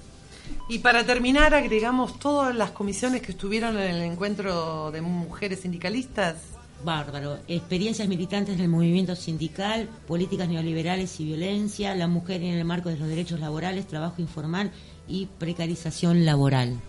[0.69, 6.37] Y para terminar, agregamos todas las comisiones que estuvieron en el encuentro de mujeres sindicalistas.
[6.83, 7.37] Bárbaro.
[7.47, 12.89] Experiencias militantes en el movimiento sindical, políticas neoliberales y violencia, la mujer en el marco
[12.89, 14.71] de los derechos laborales, trabajo informal
[15.07, 16.79] y precarización laboral.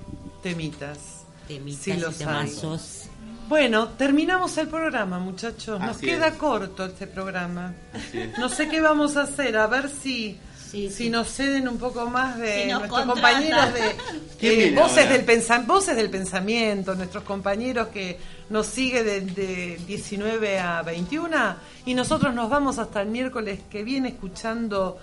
[0.42, 1.26] Temitas.
[1.46, 3.11] Temitas Sí, y los hay.
[3.52, 5.78] Bueno, terminamos el programa, muchachos.
[5.78, 6.34] Nos Así queda es.
[6.36, 7.74] corto este programa.
[7.92, 8.38] Así es.
[8.38, 10.38] No sé qué vamos a hacer, a ver si,
[10.70, 13.94] si nos ceden un poco más de Si nuestros compañeros de
[14.40, 15.12] ¿Quién eh, voces, ahora?
[15.18, 21.54] del pensa- voces del pensamiento, nuestros compañeros que nos sigue de, de 19 a 21
[21.84, 24.98] y nosotros nos vamos hasta el miércoles que viene escuchando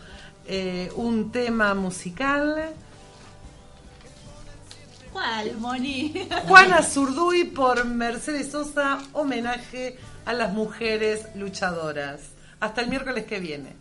[0.47, 2.71] eh, un tema musical.
[5.11, 6.13] ¿Cuál, Moni?
[6.47, 12.21] Juana Zurduy por Mercedes Sosa, homenaje a las mujeres luchadoras.
[12.59, 13.75] Hasta el miércoles que viene.